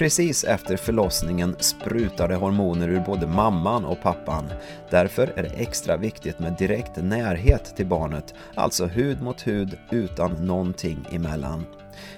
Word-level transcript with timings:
Precis 0.00 0.44
efter 0.44 0.76
förlossningen 0.76 1.56
sprutar 1.58 2.28
det 2.28 2.34
hormoner 2.34 2.88
ur 2.88 3.00
både 3.00 3.26
mamman 3.26 3.84
och 3.84 4.02
pappan. 4.02 4.52
Därför 4.90 5.32
är 5.36 5.42
det 5.42 5.48
extra 5.48 5.96
viktigt 5.96 6.38
med 6.38 6.52
direkt 6.52 6.96
närhet 6.96 7.76
till 7.76 7.86
barnet, 7.86 8.34
alltså 8.54 8.86
hud 8.86 9.22
mot 9.22 9.46
hud 9.46 9.78
utan 9.90 10.32
någonting 10.32 11.06
emellan. 11.12 11.66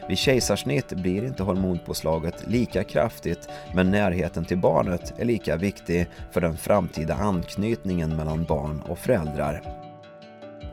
Vid 0.09 0.19
kejsarsnitt 0.19 0.93
blir 0.93 1.25
inte 1.25 1.43
hormonpåslaget 1.43 2.45
lika 2.47 2.85
kraftigt 2.85 3.49
men 3.75 3.91
närheten 3.91 4.45
till 4.45 4.59
barnet 4.59 5.15
är 5.19 5.25
lika 5.25 5.57
viktig 5.57 6.07
för 6.31 6.41
den 6.41 6.57
framtida 6.57 7.15
anknytningen 7.15 8.17
mellan 8.17 8.45
barn 8.45 8.83
och 8.89 8.99
föräldrar. 8.99 9.82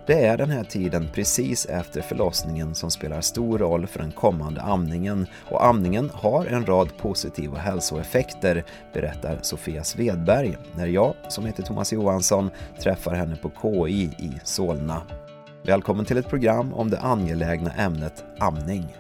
Det 0.09 0.25
är 0.25 0.37
den 0.37 0.49
här 0.49 0.63
tiden 0.63 1.07
precis 1.13 1.65
efter 1.65 2.01
förlossningen 2.01 2.75
som 2.75 2.91
spelar 2.91 3.21
stor 3.21 3.57
roll 3.57 3.87
för 3.87 3.99
den 3.99 4.11
kommande 4.11 4.61
amningen 4.61 5.27
och 5.51 5.65
amningen 5.65 6.09
har 6.13 6.45
en 6.45 6.65
rad 6.65 6.97
positiva 6.97 7.57
hälsoeffekter, 7.57 8.65
berättar 8.93 9.39
Sofia 9.41 9.83
Svedberg 9.83 10.57
när 10.75 10.87
jag, 10.87 11.13
som 11.27 11.45
heter 11.45 11.63
Thomas 11.63 11.93
Johansson, 11.93 12.49
träffar 12.79 13.13
henne 13.13 13.35
på 13.35 13.51
KI 13.61 14.03
i 14.03 14.31
Solna. 14.43 15.01
Välkommen 15.63 16.05
till 16.05 16.17
ett 16.17 16.29
program 16.29 16.73
om 16.73 16.89
det 16.89 16.99
angelägna 16.99 17.71
ämnet 17.71 18.23
amning. 18.39 18.95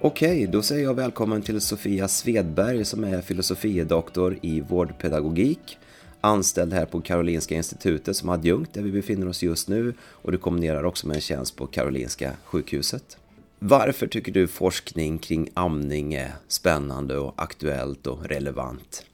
Okej, 0.00 0.46
då 0.46 0.62
säger 0.62 0.84
jag 0.84 0.94
välkommen 0.94 1.42
till 1.42 1.60
Sofia 1.60 2.08
Svedberg 2.08 2.84
som 2.84 3.04
är 3.04 3.20
filosofiedoktor 3.20 4.38
i 4.42 4.60
vårdpedagogik 4.60 5.78
anställd 6.24 6.72
här 6.72 6.86
på 6.86 7.00
Karolinska 7.00 7.54
Institutet 7.54 8.16
som 8.16 8.28
adjunkt 8.28 8.74
där 8.74 8.82
vi 8.82 8.92
befinner 8.92 9.28
oss 9.28 9.42
just 9.42 9.68
nu 9.68 9.94
och 10.00 10.32
du 10.32 10.38
kombinerar 10.38 10.84
också 10.84 11.06
med 11.06 11.14
en 11.14 11.20
tjänst 11.20 11.56
på 11.56 11.66
Karolinska 11.66 12.32
sjukhuset. 12.44 13.18
Varför 13.58 14.06
tycker 14.06 14.32
du 14.32 14.48
forskning 14.48 15.18
kring 15.18 15.48
amning 15.54 16.14
är 16.14 16.32
spännande 16.48 17.18
och 17.18 17.34
aktuellt 17.36 18.06
och 18.06 18.24
relevant? 18.26 19.06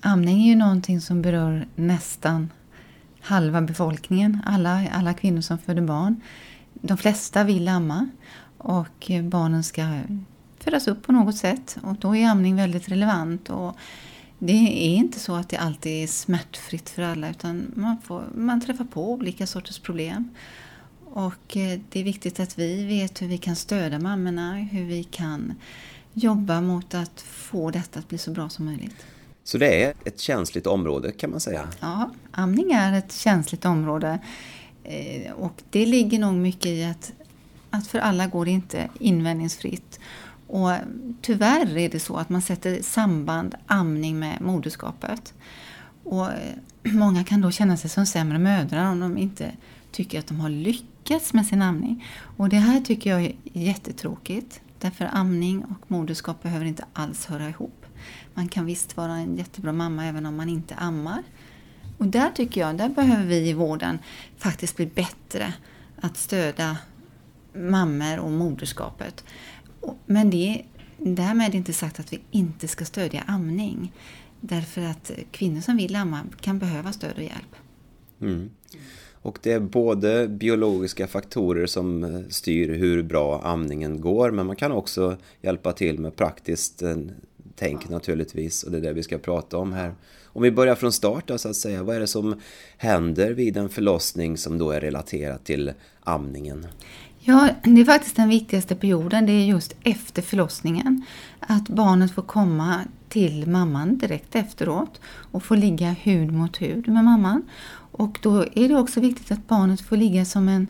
Amning 0.00 0.42
är 0.42 0.46
ju 0.46 0.56
någonting 0.56 1.00
som 1.00 1.22
berör 1.22 1.66
nästan 1.74 2.50
halva 3.20 3.60
befolkningen, 3.60 4.38
alla, 4.46 4.88
alla 4.92 5.14
kvinnor 5.14 5.40
som 5.40 5.58
föder 5.58 5.82
barn. 5.82 6.20
De 6.72 6.96
flesta 6.96 7.44
vill 7.44 7.68
amma 7.68 8.08
och 8.58 9.10
barnen 9.22 9.62
ska 9.62 10.00
födas 10.58 10.88
upp 10.88 11.02
på 11.02 11.12
något 11.12 11.36
sätt 11.36 11.76
och 11.82 11.96
då 11.96 12.16
är 12.16 12.28
amning 12.28 12.56
väldigt 12.56 12.88
relevant. 12.88 13.50
Och 13.50 13.76
det 14.44 14.52
är 14.52 14.96
inte 14.96 15.20
så 15.20 15.34
att 15.34 15.48
det 15.48 15.56
alltid 15.56 16.02
är 16.02 16.06
smärtfritt 16.06 16.90
för 16.90 17.02
alla 17.02 17.30
utan 17.30 17.72
man, 17.76 17.96
får, 18.02 18.24
man 18.34 18.60
träffar 18.60 18.84
på 18.84 19.12
olika 19.12 19.46
sorters 19.46 19.78
problem. 19.78 20.30
Och 21.04 21.56
eh, 21.56 21.80
det 21.90 22.00
är 22.00 22.04
viktigt 22.04 22.40
att 22.40 22.58
vi 22.58 22.84
vet 22.86 23.22
hur 23.22 23.26
vi 23.26 23.38
kan 23.38 23.56
stödja 23.56 23.98
mammorna, 23.98 24.54
hur 24.54 24.84
vi 24.84 25.04
kan 25.04 25.54
jobba 26.12 26.60
mot 26.60 26.94
att 26.94 27.20
få 27.20 27.70
detta 27.70 27.98
att 27.98 28.08
bli 28.08 28.18
så 28.18 28.30
bra 28.30 28.48
som 28.48 28.64
möjligt. 28.64 29.06
Så 29.44 29.58
det 29.58 29.84
är 29.84 29.94
ett 30.04 30.20
känsligt 30.20 30.66
område 30.66 31.12
kan 31.12 31.30
man 31.30 31.40
säga? 31.40 31.68
Ja, 31.80 32.10
amning 32.30 32.72
är 32.72 32.98
ett 32.98 33.12
känsligt 33.12 33.64
område. 33.64 34.18
Eh, 34.84 35.32
och 35.32 35.62
det 35.70 35.86
ligger 35.86 36.18
nog 36.18 36.34
mycket 36.34 36.66
i 36.66 36.84
att, 36.84 37.12
att 37.70 37.86
för 37.86 37.98
alla 37.98 38.26
går 38.26 38.44
det 38.44 38.50
inte 38.50 38.88
invändningsfritt. 39.00 40.00
Och 40.52 40.70
tyvärr 41.20 41.78
är 41.78 41.88
det 41.88 42.00
så 42.00 42.16
att 42.16 42.28
man 42.28 42.42
sätter 42.42 42.82
samband 42.82 43.54
amning 43.66 44.18
med 44.18 44.40
moderskapet. 44.40 45.34
Och 46.04 46.32
eh, 46.32 46.54
många 46.92 47.24
kan 47.24 47.40
då 47.40 47.50
känna 47.50 47.76
sig 47.76 47.90
som 47.90 48.06
sämre 48.06 48.38
mödrar 48.38 48.90
om 48.90 49.00
de 49.00 49.18
inte 49.18 49.52
tycker 49.90 50.18
att 50.18 50.26
de 50.26 50.40
har 50.40 50.50
lyckats 50.50 51.32
med 51.32 51.46
sin 51.46 51.62
amning. 51.62 52.06
Och 52.36 52.48
det 52.48 52.56
här 52.56 52.80
tycker 52.80 53.10
jag 53.10 53.24
är 53.24 53.34
jättetråkigt. 53.44 54.60
Därför 54.78 55.08
amning 55.12 55.64
och 55.64 55.90
moderskap 55.90 56.42
behöver 56.42 56.64
inte 56.64 56.84
alls 56.92 57.26
höra 57.26 57.48
ihop. 57.48 57.86
Man 58.34 58.48
kan 58.48 58.66
visst 58.66 58.96
vara 58.96 59.12
en 59.12 59.36
jättebra 59.36 59.72
mamma 59.72 60.06
även 60.06 60.26
om 60.26 60.36
man 60.36 60.48
inte 60.48 60.74
ammar. 60.74 61.22
Och 61.98 62.06
där 62.06 62.30
tycker 62.30 62.60
jag, 62.60 62.76
där 62.76 62.88
behöver 62.88 63.24
vi 63.24 63.48
i 63.48 63.52
vården 63.52 63.98
faktiskt 64.38 64.76
bli 64.76 64.86
bättre 64.86 65.54
att 66.00 66.16
stödja 66.16 66.76
mammor 67.54 68.18
och 68.18 68.30
moderskapet. 68.30 69.24
Men 70.06 70.30
det 70.30 70.62
därmed 70.98 71.54
inte 71.54 71.72
sagt 71.72 72.00
att 72.00 72.12
vi 72.12 72.20
inte 72.30 72.68
ska 72.68 72.84
stödja 72.84 73.22
amning. 73.26 73.92
Därför 74.40 74.82
att 74.82 75.10
kvinnor 75.30 75.60
som 75.60 75.76
vill 75.76 75.96
amma 75.96 76.20
kan 76.40 76.58
behöva 76.58 76.92
stöd 76.92 77.12
och 77.16 77.22
hjälp. 77.22 77.56
Mm. 78.20 78.50
Och 79.12 79.38
det 79.42 79.52
är 79.52 79.60
både 79.60 80.28
biologiska 80.28 81.06
faktorer 81.06 81.66
som 81.66 82.04
eh, 82.04 82.20
styr 82.28 82.68
hur 82.68 83.02
bra 83.02 83.40
amningen 83.42 84.00
går 84.00 84.30
men 84.30 84.46
man 84.46 84.56
kan 84.56 84.72
också 84.72 85.16
hjälpa 85.42 85.72
till 85.72 85.98
med 85.98 86.16
praktiskt 86.16 86.78
tänk 86.78 87.10
tänk 87.56 87.88
naturligtvis 87.88 88.62
och 88.62 88.72
det 88.72 88.78
är 88.78 88.82
det 88.82 88.92
vi 88.92 89.02
ska 89.02 89.18
prata 89.18 89.58
om 89.58 89.72
här. 89.72 89.94
Om 90.24 90.42
vi 90.42 90.50
börjar 90.50 90.74
från 90.74 90.92
start 90.92 91.28
då, 91.28 91.38
så 91.38 91.48
att 91.48 91.56
säga, 91.56 91.82
vad 91.82 91.96
är 91.96 92.00
det 92.00 92.06
som 92.06 92.40
händer 92.76 93.32
vid 93.32 93.56
en 93.56 93.68
förlossning 93.68 94.36
som 94.36 94.58
då 94.58 94.70
är 94.70 94.80
relaterat 94.80 95.44
till 95.44 95.72
amningen? 96.00 96.66
Ja, 97.24 97.48
det 97.62 97.80
är 97.80 97.84
faktiskt 97.84 98.16
den 98.16 98.28
viktigaste 98.28 98.74
perioden. 98.74 99.26
Det 99.26 99.32
är 99.32 99.44
just 99.44 99.76
efter 99.82 100.22
förlossningen. 100.22 101.04
Att 101.40 101.68
barnet 101.68 102.14
får 102.14 102.22
komma 102.22 102.80
till 103.08 103.48
mamman 103.48 103.98
direkt 103.98 104.34
efteråt 104.34 105.00
och 105.06 105.42
får 105.42 105.56
ligga 105.56 105.90
hud 105.90 106.32
mot 106.32 106.62
hud 106.62 106.88
med 106.88 107.04
mamman. 107.04 107.42
Och 107.92 108.18
då 108.22 108.44
är 108.54 108.68
det 108.68 108.76
också 108.76 109.00
viktigt 109.00 109.32
att 109.32 109.48
barnet 109.48 109.80
får 109.80 109.96
ligga 109.96 110.24
som 110.24 110.48
en 110.48 110.66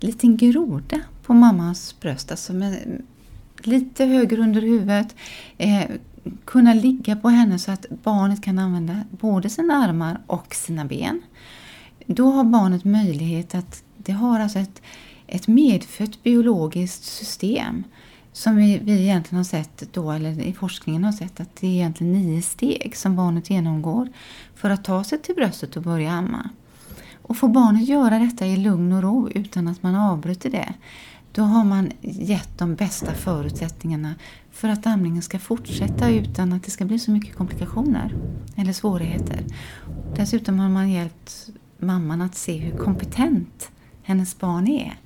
liten 0.00 0.36
groda 0.36 1.00
på 1.22 1.34
mammas 1.34 2.00
bröst. 2.00 2.30
Alltså 2.30 2.52
med 2.52 3.02
lite 3.62 4.04
högre 4.04 4.42
under 4.42 4.60
huvudet. 4.60 5.14
Eh, 5.58 5.84
kunna 6.44 6.74
ligga 6.74 7.16
på 7.16 7.28
henne 7.28 7.58
så 7.58 7.72
att 7.72 7.86
barnet 8.02 8.42
kan 8.42 8.58
använda 8.58 9.00
både 9.10 9.50
sina 9.50 9.74
armar 9.74 10.20
och 10.26 10.54
sina 10.54 10.84
ben. 10.84 11.22
Då 12.06 12.30
har 12.30 12.44
barnet 12.44 12.84
möjlighet 12.84 13.54
att, 13.54 13.82
det 13.96 14.12
har 14.12 14.40
alltså 14.40 14.58
ett 14.58 14.82
ett 15.32 15.48
medfött 15.48 16.22
biologiskt 16.22 17.04
system 17.04 17.84
som 18.32 18.56
vi, 18.56 18.78
vi 18.78 19.02
egentligen 19.02 19.36
har 19.36 19.44
sett 19.44 19.92
då, 19.92 20.10
eller 20.12 20.40
i 20.40 20.52
forskningen 20.52 21.04
har 21.04 21.12
sett 21.12 21.40
att 21.40 21.56
det 21.56 21.66
är 21.66 21.70
egentligen 21.70 22.12
nio 22.12 22.42
steg 22.42 22.96
som 22.96 23.16
barnet 23.16 23.50
genomgår 23.50 24.08
för 24.54 24.70
att 24.70 24.84
ta 24.84 25.04
sig 25.04 25.18
till 25.18 25.34
bröstet 25.34 25.76
och 25.76 25.82
börja 25.82 26.12
amma. 26.12 26.50
Och 27.22 27.36
får 27.36 27.48
barnet 27.48 27.88
göra 27.88 28.18
detta 28.18 28.46
i 28.46 28.56
lugn 28.56 28.92
och 28.92 29.02
ro 29.02 29.30
utan 29.30 29.68
att 29.68 29.82
man 29.82 29.94
avbryter 29.94 30.50
det, 30.50 30.74
då 31.32 31.42
har 31.42 31.64
man 31.64 31.92
gett 32.00 32.58
de 32.58 32.74
bästa 32.74 33.14
förutsättningarna 33.14 34.14
för 34.50 34.68
att 34.68 34.86
amningen 34.86 35.22
ska 35.22 35.38
fortsätta 35.38 36.10
utan 36.10 36.52
att 36.52 36.62
det 36.62 36.70
ska 36.70 36.84
bli 36.84 36.98
så 36.98 37.10
mycket 37.10 37.36
komplikationer 37.36 38.14
eller 38.56 38.72
svårigheter. 38.72 39.44
Dessutom 40.16 40.58
har 40.58 40.68
man 40.68 40.90
hjälpt 40.90 41.48
mamman 41.78 42.22
att 42.22 42.34
se 42.34 42.58
hur 42.58 42.78
kompetent 42.78 43.70
hennes 44.02 44.38
barn 44.38 44.68
är. 44.68 44.96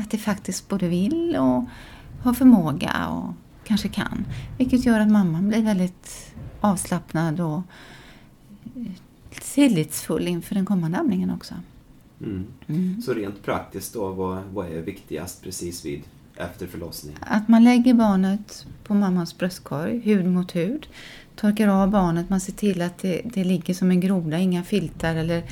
Att 0.00 0.10
det 0.10 0.18
faktiskt 0.18 0.68
både 0.68 0.88
vill 0.88 1.36
och 1.36 1.64
har 2.22 2.34
förmåga 2.34 3.08
och 3.08 3.34
kanske 3.64 3.88
kan. 3.88 4.24
Vilket 4.58 4.86
gör 4.86 5.00
att 5.00 5.10
mamman 5.10 5.48
blir 5.48 5.62
väldigt 5.62 6.34
avslappnad 6.60 7.40
och 7.40 7.62
eh, 8.76 8.92
tillitsfull 9.54 10.28
inför 10.28 10.54
den 10.54 10.66
kommande 10.66 10.98
amningen 10.98 11.30
också. 11.30 11.54
Mm. 12.20 12.46
Mm. 12.66 13.02
Så 13.02 13.12
rent 13.12 13.42
praktiskt 13.42 13.94
då, 13.94 14.08
vad, 14.08 14.42
vad 14.52 14.66
är 14.66 14.82
viktigast 14.82 15.42
precis 15.42 15.84
vid 15.84 16.02
efter 16.36 16.66
förlossning? 16.66 17.16
Att 17.20 17.48
man 17.48 17.64
lägger 17.64 17.94
barnet 17.94 18.66
på 18.84 18.94
mammans 18.94 19.38
bröstkorg, 19.38 19.98
hud 19.98 20.26
mot 20.26 20.56
hud. 20.56 20.86
Torkar 21.36 21.68
av 21.68 21.90
barnet, 21.90 22.30
man 22.30 22.40
ser 22.40 22.52
till 22.52 22.82
att 22.82 22.98
det, 22.98 23.22
det 23.24 23.44
ligger 23.44 23.74
som 23.74 23.90
en 23.90 24.00
groda, 24.00 24.38
inga 24.38 24.64
filtar 24.64 25.14
eller 25.14 25.42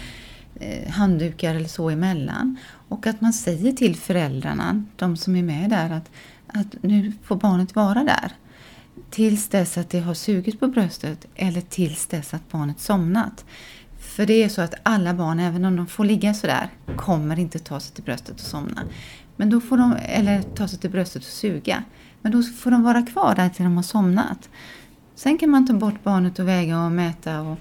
eh, 0.55 0.91
handdukar 0.91 1.55
eller 1.55 1.69
så 1.69 1.91
emellan. 1.91 2.57
Och 2.89 3.07
att 3.07 3.21
man 3.21 3.33
säger 3.33 3.73
till 3.73 3.97
föräldrarna, 3.97 4.85
de 4.97 5.17
som 5.17 5.37
är 5.37 5.43
med 5.43 5.71
där, 5.71 5.91
att, 5.91 6.11
att 6.47 6.83
nu 6.83 7.13
får 7.23 7.37
barnet 7.37 7.75
vara 7.75 8.05
där. 8.05 8.33
Tills 9.11 9.49
dess 9.49 9.79
att 9.79 9.91
det 9.91 10.01
har 10.01 10.15
sugit 10.15 10.61
på 10.61 10.69
bröstet 10.69 11.27
eller 11.35 11.61
tills 11.61 12.07
dess 12.07 12.35
att 12.35 12.51
barnet 12.51 12.81
somnat. 12.81 13.45
För 13.99 14.27
det 14.27 14.43
är 14.43 14.49
så 14.49 14.63
att 14.63 14.75
alla 14.83 15.15
barn, 15.15 15.41
även 15.41 15.65
om 15.65 15.77
de 15.77 15.87
får 15.87 16.05
ligga 16.05 16.35
sådär, 16.35 16.69
kommer 16.97 17.39
inte 17.39 17.59
ta 17.59 17.81
sig 17.81 17.95
till 17.95 18.05
bröstet 18.05 18.35
och 18.35 18.47
somna. 18.47 18.83
Men 19.37 19.51
då 19.51 19.61
får 19.61 19.77
de, 19.77 19.97
eller 20.03 20.43
ta 20.43 20.69
sig 20.69 20.79
till 20.79 20.91
bröstet 20.91 21.23
och 21.23 21.29
suga. 21.29 21.85
Men 22.23 22.33
då 22.33 22.43
får 22.43 22.71
de 22.71 22.83
vara 22.83 23.03
kvar 23.03 23.35
där 23.35 23.49
tills 23.49 23.59
de 23.59 23.77
har 23.77 23.83
somnat. 23.83 24.49
Sen 25.15 25.39
kan 25.39 25.51
man 25.51 25.67
ta 25.67 25.73
bort 25.73 26.05
barnet 26.05 26.39
och 26.39 26.49
väga 26.49 26.85
och 26.85 26.93
mäta 26.93 27.41
och 27.41 27.59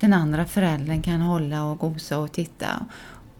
den 0.00 0.12
andra 0.12 0.44
föräldern 0.44 1.02
kan 1.02 1.20
hålla 1.20 1.64
och 1.64 1.78
gosa 1.78 2.18
och 2.18 2.32
titta. 2.32 2.86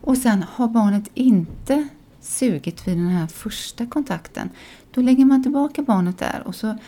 Och 0.01 0.19
sen 0.19 0.43
har 0.43 0.69
barnet 0.69 1.11
inte 1.15 1.89
sugit 2.21 2.89
vid 2.89 2.97
den 2.97 3.09
här 3.09 3.27
första 3.27 3.87
kontakten, 3.87 4.51
då 4.91 5.01
lägger 5.01 5.25
man 5.25 5.43
tillbaka 5.43 5.83
barnet 5.83 6.19
där 6.19 6.43
och 6.45 6.55
så 6.55 6.79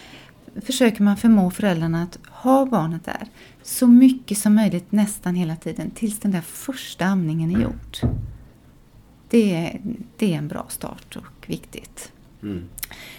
försöker 0.57 1.03
man 1.03 1.17
förmå 1.17 1.51
föräldrarna 1.51 2.03
att 2.03 2.19
ha 2.27 2.67
barnet 2.67 3.05
där 3.05 3.29
så 3.63 3.87
mycket 3.87 4.39
som 4.39 4.55
möjligt 4.55 4.93
nästan 4.93 5.35
hela 5.35 5.57
tiden 5.57 5.91
tills 5.91 6.19
den 6.19 6.31
där 6.31 6.41
första 6.41 7.05
amningen 7.05 7.57
är 7.57 7.61
gjord. 7.61 7.97
Det 9.29 9.55
är, 9.55 9.81
det 10.17 10.35
är 10.35 10.39
en 10.39 10.49
bra 10.49 10.67
start 10.69 11.17
och 11.17 11.49
viktigt. 11.49 12.13
Mm. 12.43 12.65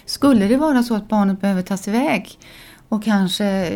Skulle 0.04 0.48
det 0.48 0.56
vara 0.56 0.82
så 0.82 0.94
att 0.94 1.08
barnet 1.08 1.40
behöver 1.40 1.62
tas 1.62 1.88
iväg 1.88 2.38
och 2.88 3.04
kanske 3.04 3.68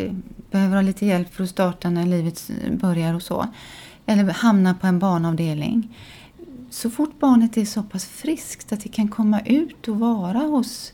behöver 0.51 0.75
ha 0.77 0.83
lite 0.83 1.07
hjälp 1.07 1.35
för 1.35 1.45
att 1.45 1.51
starta 1.51 1.91
när 1.91 2.07
livet 2.07 2.51
börjar 2.71 3.15
och 3.15 3.23
så, 3.23 3.47
eller 4.07 4.33
hamna 4.33 4.75
på 4.75 4.87
en 4.87 4.99
barnavdelning. 4.99 5.97
Så 6.71 6.91
fort 6.91 7.21
barnet 7.21 7.57
är 7.57 7.65
så 7.65 7.83
pass 7.83 8.05
friskt 8.05 8.73
att 8.73 8.81
det 8.81 8.89
kan 8.89 9.09
komma 9.09 9.41
ut 9.41 9.89
och 9.89 9.99
vara 9.99 10.39
hos 10.39 10.93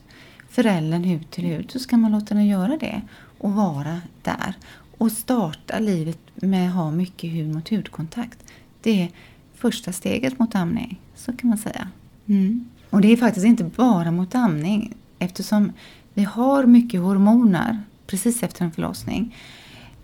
föräldern 0.48 1.04
hud 1.04 1.30
till 1.30 1.44
hud 1.44 1.70
så 1.70 1.78
ska 1.78 1.96
man 1.96 2.12
låta 2.12 2.34
den 2.34 2.46
göra 2.46 2.76
det 2.76 3.00
och 3.38 3.52
vara 3.52 4.00
där 4.22 4.54
och 4.98 5.12
starta 5.12 5.78
livet 5.78 6.18
med 6.34 6.68
att 6.68 6.74
ha 6.74 6.90
mycket 6.90 7.30
hud 7.30 7.54
mot 7.54 7.68
hudkontakt. 7.68 8.38
Det 8.80 9.02
är 9.02 9.08
första 9.54 9.92
steget 9.92 10.38
mot 10.38 10.54
amning, 10.54 11.00
så 11.14 11.32
kan 11.32 11.48
man 11.48 11.58
säga. 11.58 11.88
Mm. 12.26 12.68
Och 12.90 13.00
det 13.00 13.12
är 13.12 13.16
faktiskt 13.16 13.46
inte 13.46 13.64
bara 13.64 14.10
mot 14.10 14.34
amning 14.34 14.94
eftersom 15.18 15.72
vi 16.14 16.24
har 16.24 16.66
mycket 16.66 17.00
hormoner 17.00 17.80
precis 18.06 18.42
efter 18.42 18.64
en 18.64 18.72
förlossning. 18.72 19.36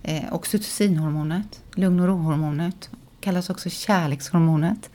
Eh, 0.08 0.32
oxytocinhormonet, 0.34 1.62
lugn 1.74 2.00
och 2.00 2.06
rohormonet, 2.06 2.90
kallas 3.20 3.50
också 3.50 3.70
kärlekshormonet. 3.70 4.90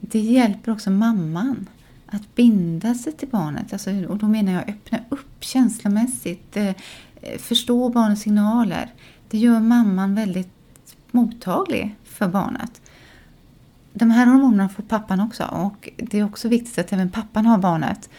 Det 0.00 0.18
hjälper 0.18 0.72
också 0.72 0.90
mamman 0.90 1.68
att 2.06 2.34
binda 2.34 2.94
sig 2.94 3.12
till 3.12 3.28
barnet. 3.28 3.72
Alltså, 3.72 3.90
och 4.08 4.16
då 4.16 4.28
menar 4.28 4.52
jag 4.52 4.68
öppna 4.68 4.98
upp 5.08 5.36
känslomässigt, 5.44 6.56
eh, 6.56 6.68
eh, 6.68 7.38
förstå 7.38 7.88
barnets 7.88 8.22
signaler. 8.22 8.92
Det 9.30 9.38
gör 9.38 9.60
mamman 9.60 10.14
väldigt 10.14 10.52
mottaglig 11.10 11.96
för 12.04 12.28
barnet. 12.28 12.82
De 13.92 14.10
här 14.10 14.26
hormonerna 14.26 14.68
får 14.68 14.82
pappan 14.82 15.20
också 15.20 15.44
och 15.44 15.88
det 15.96 16.18
är 16.18 16.24
också 16.24 16.48
viktigt 16.48 16.78
att 16.78 16.92
även 16.92 17.10
pappan 17.10 17.46
har 17.46 17.58
barnet 17.58 18.10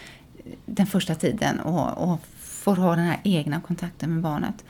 den 0.65 0.87
första 0.87 1.15
tiden 1.15 1.59
och, 1.59 2.11
och 2.11 2.21
får 2.39 2.75
ha 2.75 2.95
den 2.95 3.05
här 3.05 3.19
egna 3.23 3.61
kontakten 3.61 4.13
med 4.13 4.23
barnet 4.23 4.65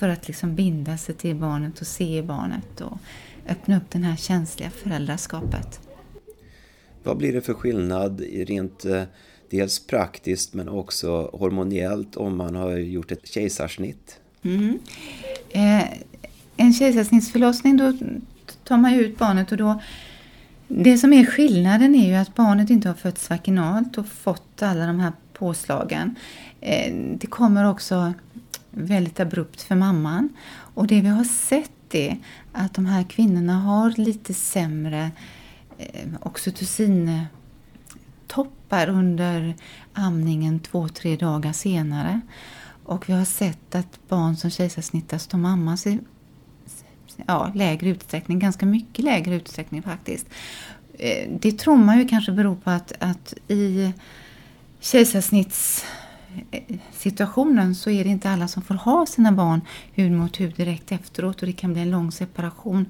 för 0.00 0.08
att 0.08 0.28
liksom 0.28 0.54
binda 0.54 0.96
sig 0.96 1.14
till 1.14 1.36
barnet 1.36 1.80
och 1.80 1.86
se 1.86 2.22
barnet 2.22 2.80
och 2.80 2.98
öppna 3.48 3.76
upp 3.76 3.90
det 3.90 3.98
här 3.98 4.16
känsliga 4.16 4.70
föräldraskapet. 4.70 5.80
Vad 7.02 7.16
blir 7.16 7.32
det 7.32 7.40
för 7.40 7.54
skillnad 7.54 8.20
rent 8.20 8.84
eh, 8.84 9.02
dels 9.50 9.86
praktiskt 9.86 10.54
men 10.54 10.68
också 10.68 11.30
hormoniellt 11.32 12.16
om 12.16 12.36
man 12.36 12.54
har 12.54 12.70
gjort 12.70 13.12
ett 13.12 13.26
kejsarsnitt? 13.26 14.20
Mm. 14.42 14.78
Eh, 15.50 15.84
en 16.56 16.72
kejsarsnittsförlossning 16.72 17.76
då 17.76 17.92
tar 18.64 18.76
man 18.76 18.94
ut 18.94 19.18
barnet 19.18 19.52
och 19.52 19.58
då 19.58 19.80
det 20.68 20.98
som 20.98 21.12
är 21.12 21.24
skillnaden 21.24 21.94
är 21.94 22.08
ju 22.08 22.14
att 22.14 22.34
barnet 22.34 22.70
inte 22.70 22.88
har 22.88 22.94
fötts 22.94 23.30
vaginalt 23.30 23.98
och 23.98 24.06
fått 24.06 24.62
alla 24.62 24.86
de 24.86 25.00
här 25.00 25.12
påslagen. 25.32 26.14
Eh, 26.60 26.94
det 26.94 27.26
kommer 27.26 27.70
också 27.70 28.12
väldigt 28.70 29.20
abrupt 29.20 29.62
för 29.62 29.74
mamman. 29.74 30.28
Och 30.74 30.86
det 30.86 31.00
vi 31.00 31.08
har 31.08 31.24
sett 31.24 31.94
är 31.94 32.16
att 32.52 32.74
de 32.74 32.86
här 32.86 33.02
kvinnorna 33.02 33.58
har 33.58 33.90
lite 33.90 34.34
sämre 34.34 35.10
eh, 35.78 36.08
oxytocintoppar 36.20 38.88
under 38.88 39.54
amningen 39.92 40.60
två, 40.60 40.88
tre 40.88 41.16
dagar 41.16 41.52
senare. 41.52 42.20
Och 42.84 43.08
vi 43.08 43.12
har 43.12 43.24
sett 43.24 43.74
att 43.74 44.08
barn 44.08 44.36
som 44.36 44.50
kejsarsnittas, 44.50 45.26
de 45.26 45.44
ammas 45.44 45.86
i 45.86 45.98
ja, 47.26 47.52
lägre 47.54 47.88
utsträckning, 47.88 48.38
ganska 48.38 48.66
mycket 48.66 49.04
lägre 49.04 49.34
utsträckning 49.34 49.82
faktiskt. 49.82 50.26
Eh, 50.98 51.30
det 51.40 51.58
tror 51.58 51.76
man 51.76 51.98
ju 51.98 52.08
kanske 52.08 52.32
beror 52.32 52.56
på 52.56 52.70
att, 52.70 52.92
att 52.98 53.34
i 53.48 53.92
situationen 56.92 57.74
så 57.74 57.90
är 57.90 58.04
det 58.04 58.10
inte 58.10 58.30
alla 58.30 58.48
som 58.48 58.62
får 58.62 58.74
ha 58.74 59.06
sina 59.06 59.32
barn 59.32 59.60
hud 59.94 60.12
mot 60.12 60.40
hud 60.40 60.54
direkt 60.56 60.92
efteråt 60.92 61.40
och 61.40 61.46
det 61.46 61.52
kan 61.52 61.72
bli 61.72 61.82
en 61.82 61.90
lång 61.90 62.12
separation 62.12 62.86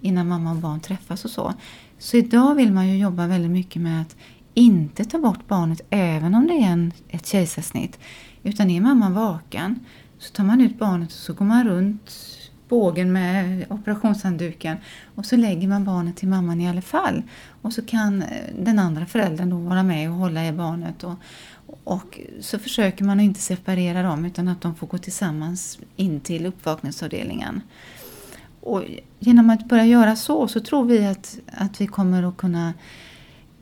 innan 0.00 0.28
mamma 0.28 0.50
och 0.50 0.56
barn 0.56 0.80
träffas 0.80 1.24
och 1.24 1.30
så. 1.30 1.54
Så 1.98 2.16
idag 2.16 2.54
vill 2.54 2.72
man 2.72 2.88
ju 2.88 2.98
jobba 2.98 3.26
väldigt 3.26 3.50
mycket 3.50 3.82
med 3.82 4.00
att 4.00 4.16
inte 4.54 5.04
ta 5.04 5.18
bort 5.18 5.48
barnet 5.48 5.80
även 5.90 6.34
om 6.34 6.46
det 6.46 6.54
är 6.54 6.66
en, 6.66 6.92
ett 7.08 7.26
kejsarsnitt. 7.26 7.98
Utan 8.42 8.70
är 8.70 8.80
mamman 8.80 9.14
vaken 9.14 9.80
så 10.18 10.32
tar 10.32 10.44
man 10.44 10.60
ut 10.60 10.78
barnet 10.78 11.08
och 11.08 11.18
så 11.18 11.32
går 11.32 11.44
man 11.44 11.68
runt 11.68 12.10
bågen 12.68 13.12
med 13.12 13.64
operationshandduken 13.68 14.76
och 15.14 15.26
så 15.26 15.36
lägger 15.36 15.68
man 15.68 15.84
barnet 15.84 16.16
till 16.16 16.28
mamman 16.28 16.60
i 16.60 16.68
alla 16.68 16.82
fall. 16.82 17.22
Och 17.62 17.72
så 17.72 17.82
kan 17.82 18.24
den 18.58 18.78
andra 18.78 19.06
föräldern 19.06 19.50
då 19.50 19.56
vara 19.56 19.82
med 19.82 20.10
och 20.10 20.16
hålla 20.16 20.46
i 20.46 20.52
barnet. 20.52 21.04
Och, 21.04 21.14
och 21.84 22.20
så 22.40 22.58
försöker 22.58 23.04
man 23.04 23.18
att 23.18 23.24
inte 23.24 23.40
separera 23.40 24.02
dem 24.02 24.24
utan 24.24 24.48
att 24.48 24.60
de 24.60 24.74
får 24.74 24.86
gå 24.86 24.98
tillsammans 24.98 25.78
in 25.96 26.20
till 26.20 26.46
uppvakningsavdelningen. 26.46 27.60
Och 28.60 28.84
genom 29.18 29.50
att 29.50 29.68
börja 29.68 29.84
göra 29.84 30.16
så 30.16 30.48
så 30.48 30.60
tror 30.60 30.84
vi 30.84 31.06
att, 31.06 31.38
att 31.52 31.80
vi 31.80 31.86
kommer 31.86 32.22
att 32.22 32.36
kunna 32.36 32.74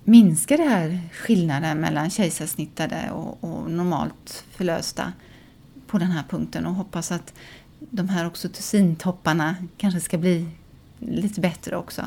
minska 0.04 0.56
det 0.56 0.68
här 0.68 1.00
skillnaden 1.12 1.80
mellan 1.80 2.10
kejsarsnittade 2.10 3.10
och, 3.10 3.44
och 3.44 3.70
normalt 3.70 4.44
förlösta 4.50 5.12
på 5.86 5.98
den 5.98 6.10
här 6.10 6.24
punkten 6.28 6.66
och 6.66 6.74
hoppas 6.74 7.12
att 7.12 7.34
de 7.78 8.08
här 8.08 8.26
oxytocintopparna 8.26 9.56
kanske 9.76 10.00
ska 10.00 10.18
bli 10.18 10.46
lite 10.98 11.40
bättre 11.40 11.76
också. 11.76 12.02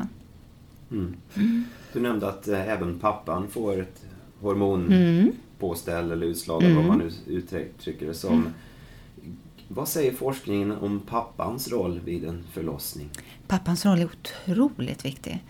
Mm. 0.90 1.16
Mm. 1.34 1.64
Du 1.92 2.00
nämnde 2.00 2.28
att 2.28 2.48
äh, 2.48 2.68
även 2.68 2.98
pappan 2.98 3.48
får 3.48 3.80
ett 3.80 4.04
hormonpåställ 4.40 5.18
mm. 5.18 5.32
Eller 6.08 6.26
utslag, 6.26 6.62
mm. 6.62 6.76
vad 6.76 6.84
man 6.84 6.98
nu 6.98 7.10
uttrycker 7.26 8.06
det 8.06 8.14
som. 8.14 8.32
Mm. 8.32 8.52
Vad 9.68 9.88
säger 9.88 10.12
forskningen 10.12 10.72
om 10.72 11.00
pappans 11.00 11.68
roll 11.68 12.00
vid 12.04 12.24
en 12.24 12.44
förlossning? 12.52 13.08
Pappans 13.46 13.86
roll 13.86 14.00
är 14.00 14.04
otroligt 14.04 15.04
viktig. 15.04 15.44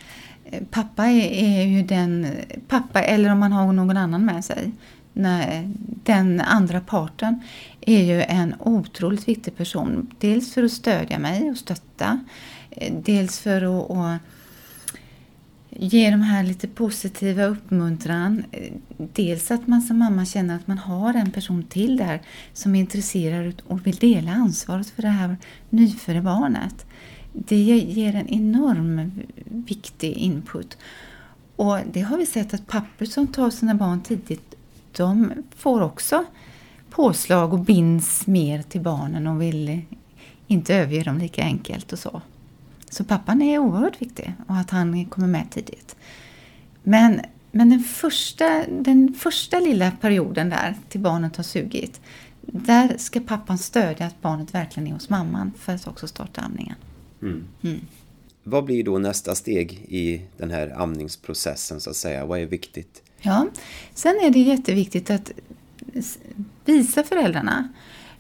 Eh, 0.45 0.63
pappa 0.71 1.07
är, 1.07 1.29
är 1.31 1.67
ju 1.67 1.83
den, 1.83 2.27
pappa 2.69 3.03
eller 3.03 3.33
om 3.33 3.39
man 3.39 3.53
har 3.53 3.73
någon 3.73 3.97
annan 3.97 4.25
med 4.25 4.45
sig, 4.45 4.73
Nej, 5.13 5.69
den 6.05 6.41
andra 6.41 6.81
parten 6.81 7.41
är 7.81 8.03
ju 8.03 8.23
en 8.23 8.55
otroligt 8.59 9.29
viktig 9.29 9.57
person. 9.57 10.11
Dels 10.19 10.55
för 10.55 10.63
att 10.63 10.73
stödja 10.73 11.19
mig 11.19 11.51
och 11.51 11.57
stötta. 11.57 12.21
Eh, 12.71 12.95
dels 12.95 13.39
för 13.39 13.63
att 13.63 14.21
ge 15.77 16.11
de 16.11 16.21
här 16.21 16.45
lite 16.45 16.69
positiva 16.69 17.45
uppmuntran. 17.45 18.45
Dels 18.97 19.51
att 19.51 19.67
man 19.67 19.83
som 19.83 19.99
mamma 19.99 20.25
känner 20.25 20.57
att 20.57 20.67
man 20.67 20.79
har 20.79 21.15
en 21.15 21.31
person 21.31 21.63
till 21.63 21.97
där 21.97 22.23
som 22.53 22.75
är 22.75 22.81
intresserad 22.81 23.63
och 23.67 23.87
vill 23.87 23.97
dela 23.97 24.33
ansvaret 24.33 24.91
för 24.91 25.03
det 25.03 25.09
här 25.09 25.37
nyfödda 25.71 26.21
barnet. 26.23 26.87
Det 27.33 27.57
ger 27.79 28.15
en 28.15 28.29
enorm 28.29 29.11
viktig 29.45 30.13
input. 30.13 30.79
Och 31.57 31.79
det 31.93 32.01
har 32.01 32.19
vi 32.19 32.27
sett 32.27 32.55
att 32.55 32.67
pappor 32.67 33.05
som 33.05 33.27
tar 33.27 33.51
sina 33.51 33.75
barn 33.75 34.03
tidigt 34.03 34.55
de 34.97 35.33
får 35.57 35.81
också 35.81 36.25
påslag 36.91 37.53
och 37.53 37.59
binds 37.59 38.27
mer 38.27 38.63
till 38.63 38.81
barnen 38.81 39.27
och 39.27 39.43
vill 39.43 39.81
inte 40.47 40.75
överge 40.75 41.03
dem 41.03 41.19
lika 41.19 41.43
enkelt 41.43 41.93
och 41.93 41.99
så. 41.99 42.23
Så 42.93 43.05
pappan 43.05 43.43
är 43.43 43.59
oerhört 43.59 44.03
viktig 44.03 44.33
och 44.47 44.57
att 44.57 44.71
han 44.71 45.05
kommer 45.05 45.29
med 45.29 45.51
tidigt. 45.51 45.97
Men, 46.83 47.21
men 47.53 47.71
den, 47.71 47.81
första, 47.81 48.65
den 48.69 49.15
första 49.15 49.61
lilla 49.61 49.91
perioden 49.91 50.51
där 50.51 50.75
till 50.89 51.01
barnet 51.01 51.37
har 51.37 51.45
sugit, 51.45 52.01
där 52.41 52.95
ska 52.99 53.21
pappan 53.21 53.59
stödja 53.59 54.07
att 54.07 54.23
barnet 54.23 54.55
verkligen 54.55 54.89
är 54.89 54.93
hos 54.93 55.09
mamman 55.09 55.53
för 55.59 55.75
att 55.75 55.87
också 55.87 56.09
starta 56.09 56.41
amningen. 56.41 56.77
Mm. 57.23 57.45
Mm. 57.63 57.81
Vad 58.45 58.65
blir 58.65 58.85
då 58.85 58.99
nästa 58.99 59.35
steg 59.35 59.73
i 59.89 60.23
den 60.37 60.51
här 60.51 60.83
amningsprocessen 60.83 61.81
så 61.81 61.91
att 61.91 61.97
säga? 61.97 62.27
Vad 62.27 62.41
är 62.41 62.47
viktigt? 62.47 63.03
Ja, 63.21 63.47
sen 63.95 64.21
är 64.23 64.31
det 64.31 64.39
jätteviktigt 64.39 65.11
att 65.11 65.33
visa 66.65 67.03
föräldrarna, 67.03 67.69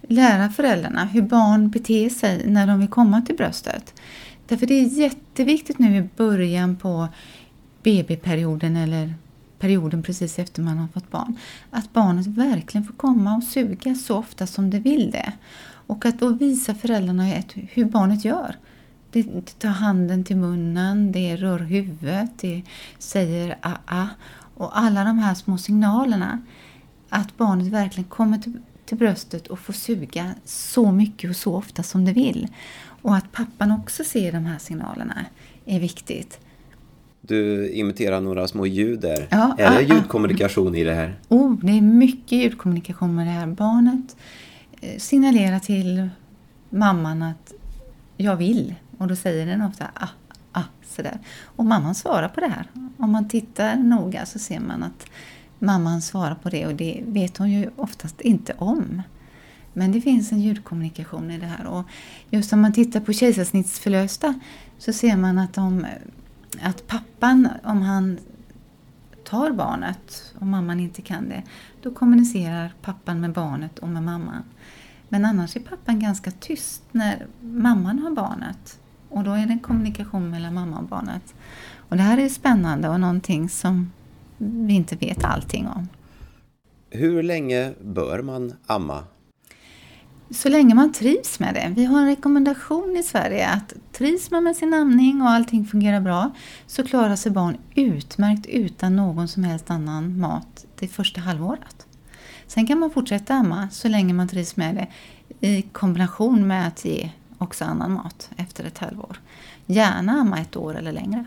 lära 0.02 0.50
föräldrarna 0.50 1.04
hur 1.04 1.22
barn 1.22 1.70
beter 1.70 2.08
sig 2.08 2.46
när 2.46 2.66
de 2.66 2.80
vill 2.80 2.88
komma 2.88 3.22
till 3.22 3.36
bröstet. 3.36 3.94
Därför 4.52 4.66
det 4.66 4.74
är 4.74 4.86
jätteviktigt 4.86 5.78
nu 5.78 5.96
i 5.96 6.08
början 6.16 6.76
på 6.76 7.08
BB-perioden 7.82 8.76
eller 8.76 9.14
perioden 9.58 10.02
precis 10.02 10.38
efter 10.38 10.62
man 10.62 10.78
har 10.78 10.88
fått 10.88 11.10
barn, 11.10 11.36
att 11.70 11.92
barnet 11.92 12.26
verkligen 12.26 12.84
får 12.84 12.94
komma 12.94 13.36
och 13.36 13.42
suga 13.42 13.94
så 13.94 14.16
ofta 14.16 14.46
som 14.46 14.70
det 14.70 14.78
vill 14.78 15.10
det. 15.10 15.32
Och 15.62 16.06
att 16.06 16.18
då 16.18 16.28
visa 16.28 16.74
föräldrarna 16.74 17.42
hur 17.54 17.84
barnet 17.84 18.24
gör. 18.24 18.56
Det 19.10 19.58
tar 19.58 19.68
handen 19.68 20.24
till 20.24 20.36
munnen, 20.36 21.12
det 21.12 21.36
rör 21.36 21.58
huvudet, 21.58 22.30
det 22.40 22.62
säger 22.98 23.58
a-a 23.62 24.08
och 24.54 24.78
alla 24.78 25.04
de 25.04 25.18
här 25.18 25.34
små 25.34 25.58
signalerna 25.58 26.42
att 27.08 27.36
barnet 27.36 27.66
verkligen 27.66 28.08
kommer 28.08 28.38
till, 28.38 28.58
till 28.92 28.98
bröstet 28.98 29.46
och 29.46 29.58
får 29.58 29.72
suga 29.72 30.34
så 30.44 30.92
mycket 30.92 31.30
och 31.30 31.36
så 31.36 31.54
ofta 31.54 31.82
som 31.82 32.04
det 32.04 32.12
vill. 32.12 32.48
Och 33.02 33.16
att 33.16 33.32
pappan 33.32 33.72
också 33.72 34.04
ser 34.04 34.32
de 34.32 34.44
här 34.44 34.58
signalerna 34.58 35.24
är 35.66 35.80
viktigt. 35.80 36.38
Du 37.20 37.70
imiterar 37.70 38.20
några 38.20 38.48
små 38.48 38.66
ljud 38.66 39.00
där. 39.00 39.28
Ja, 39.30 39.56
är 39.58 39.70
det 39.70 39.82
ljudkommunikation 39.82 40.74
i 40.74 40.84
det 40.84 40.94
här? 40.94 41.18
Oh, 41.28 41.56
det 41.62 41.72
är 41.72 41.80
mycket 41.80 42.32
ljudkommunikation 42.32 43.14
med 43.14 43.26
det 43.26 43.30
här. 43.30 43.46
Barnet 43.46 44.16
eh, 44.80 44.98
signalerar 44.98 45.58
till 45.58 46.08
mamman 46.70 47.22
att 47.22 47.52
jag 48.16 48.36
vill 48.36 48.74
och 48.98 49.08
då 49.08 49.16
säger 49.16 49.46
den 49.46 49.62
ofta 49.62 49.90
ah, 49.94 50.08
ah, 50.52 50.64
sådär. 50.84 51.18
Och 51.44 51.64
mamman 51.64 51.94
svarar 51.94 52.28
på 52.28 52.40
det 52.40 52.48
här. 52.48 52.66
Om 52.96 53.12
man 53.12 53.28
tittar 53.28 53.76
noga 53.76 54.26
så 54.26 54.38
ser 54.38 54.60
man 54.60 54.82
att 54.82 55.06
mamman 55.62 56.02
svarar 56.02 56.34
på 56.34 56.50
det 56.50 56.66
och 56.66 56.74
det 56.74 57.02
vet 57.06 57.36
hon 57.36 57.50
ju 57.50 57.70
oftast 57.76 58.20
inte 58.20 58.52
om. 58.58 59.02
Men 59.72 59.92
det 59.92 60.00
finns 60.00 60.32
en 60.32 60.40
ljudkommunikation 60.40 61.30
i 61.30 61.38
det 61.38 61.46
här 61.46 61.66
och 61.66 61.84
just 62.30 62.52
om 62.52 62.60
man 62.60 62.72
tittar 62.72 63.00
på 63.00 63.12
kejsarsnittsförlösta 63.12 64.34
så 64.78 64.92
ser 64.92 65.16
man 65.16 65.38
att, 65.38 65.54
de, 65.54 65.86
att 66.62 66.86
pappan, 66.86 67.48
om 67.64 67.82
han 67.82 68.18
tar 69.24 69.50
barnet 69.50 70.34
och 70.38 70.46
mamman 70.46 70.80
inte 70.80 71.02
kan 71.02 71.28
det, 71.28 71.42
då 71.82 71.90
kommunicerar 71.90 72.74
pappan 72.82 73.20
med 73.20 73.32
barnet 73.32 73.78
och 73.78 73.88
med 73.88 74.02
mamman. 74.02 74.42
Men 75.08 75.24
annars 75.24 75.56
är 75.56 75.60
pappan 75.60 76.00
ganska 76.00 76.30
tyst 76.30 76.82
när 76.92 77.26
mamman 77.40 77.98
har 77.98 78.10
barnet. 78.10 78.78
Och 79.08 79.24
då 79.24 79.32
är 79.32 79.46
det 79.46 79.52
en 79.52 79.58
kommunikation 79.58 80.30
mellan 80.30 80.54
mamma 80.54 80.78
och 80.78 80.88
barnet. 80.88 81.34
Och 81.76 81.96
det 81.96 82.02
här 82.02 82.18
är 82.18 82.28
spännande 82.28 82.88
och 82.88 83.00
någonting 83.00 83.48
som 83.48 83.90
vi 84.42 84.72
inte 84.72 84.96
vet 84.96 85.24
allting 85.24 85.68
om. 85.68 85.88
Hur 86.90 87.22
länge 87.22 87.72
bör 87.80 88.22
man 88.22 88.54
amma? 88.66 89.04
Så 90.30 90.48
länge 90.48 90.74
man 90.74 90.92
trivs 90.92 91.40
med 91.40 91.54
det. 91.54 91.72
Vi 91.76 91.84
har 91.84 92.00
en 92.00 92.06
rekommendation 92.06 92.96
i 92.96 93.02
Sverige 93.02 93.48
att 93.48 93.74
trivs 93.92 94.30
man 94.30 94.44
med 94.44 94.56
sin 94.56 94.74
amning 94.74 95.22
och 95.22 95.28
allting 95.28 95.66
fungerar 95.66 96.00
bra 96.00 96.30
så 96.66 96.84
klarar 96.84 97.16
sig 97.16 97.32
barn 97.32 97.56
utmärkt 97.74 98.46
utan 98.46 98.96
någon 98.96 99.28
som 99.28 99.44
helst 99.44 99.70
annan 99.70 100.20
mat 100.20 100.66
det 100.78 100.88
första 100.88 101.20
halvåret. 101.20 101.86
Sen 102.46 102.66
kan 102.66 102.78
man 102.78 102.90
fortsätta 102.90 103.34
amma 103.34 103.68
så 103.70 103.88
länge 103.88 104.14
man 104.14 104.28
trivs 104.28 104.56
med 104.56 104.74
det 104.74 104.86
i 105.48 105.62
kombination 105.62 106.46
med 106.46 106.66
att 106.66 106.84
ge 106.84 107.10
också 107.38 107.64
annan 107.64 107.92
mat 107.92 108.30
efter 108.36 108.64
ett 108.64 108.78
halvår. 108.78 109.20
Gärna 109.66 110.12
amma 110.12 110.38
ett 110.38 110.56
år 110.56 110.78
eller 110.78 110.92
längre. 110.92 111.24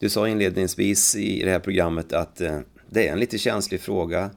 Du 0.00 0.08
sa 0.08 0.28
inledningsvis 0.28 1.16
i 1.16 1.44
det 1.44 1.50
här 1.50 1.58
programmet 1.58 2.12
att 2.12 2.40
eh, 2.40 2.58
det 2.90 3.08
är 3.08 3.12
en 3.12 3.20
lite 3.20 3.38
känslig 3.38 3.80
fråga 3.80 4.30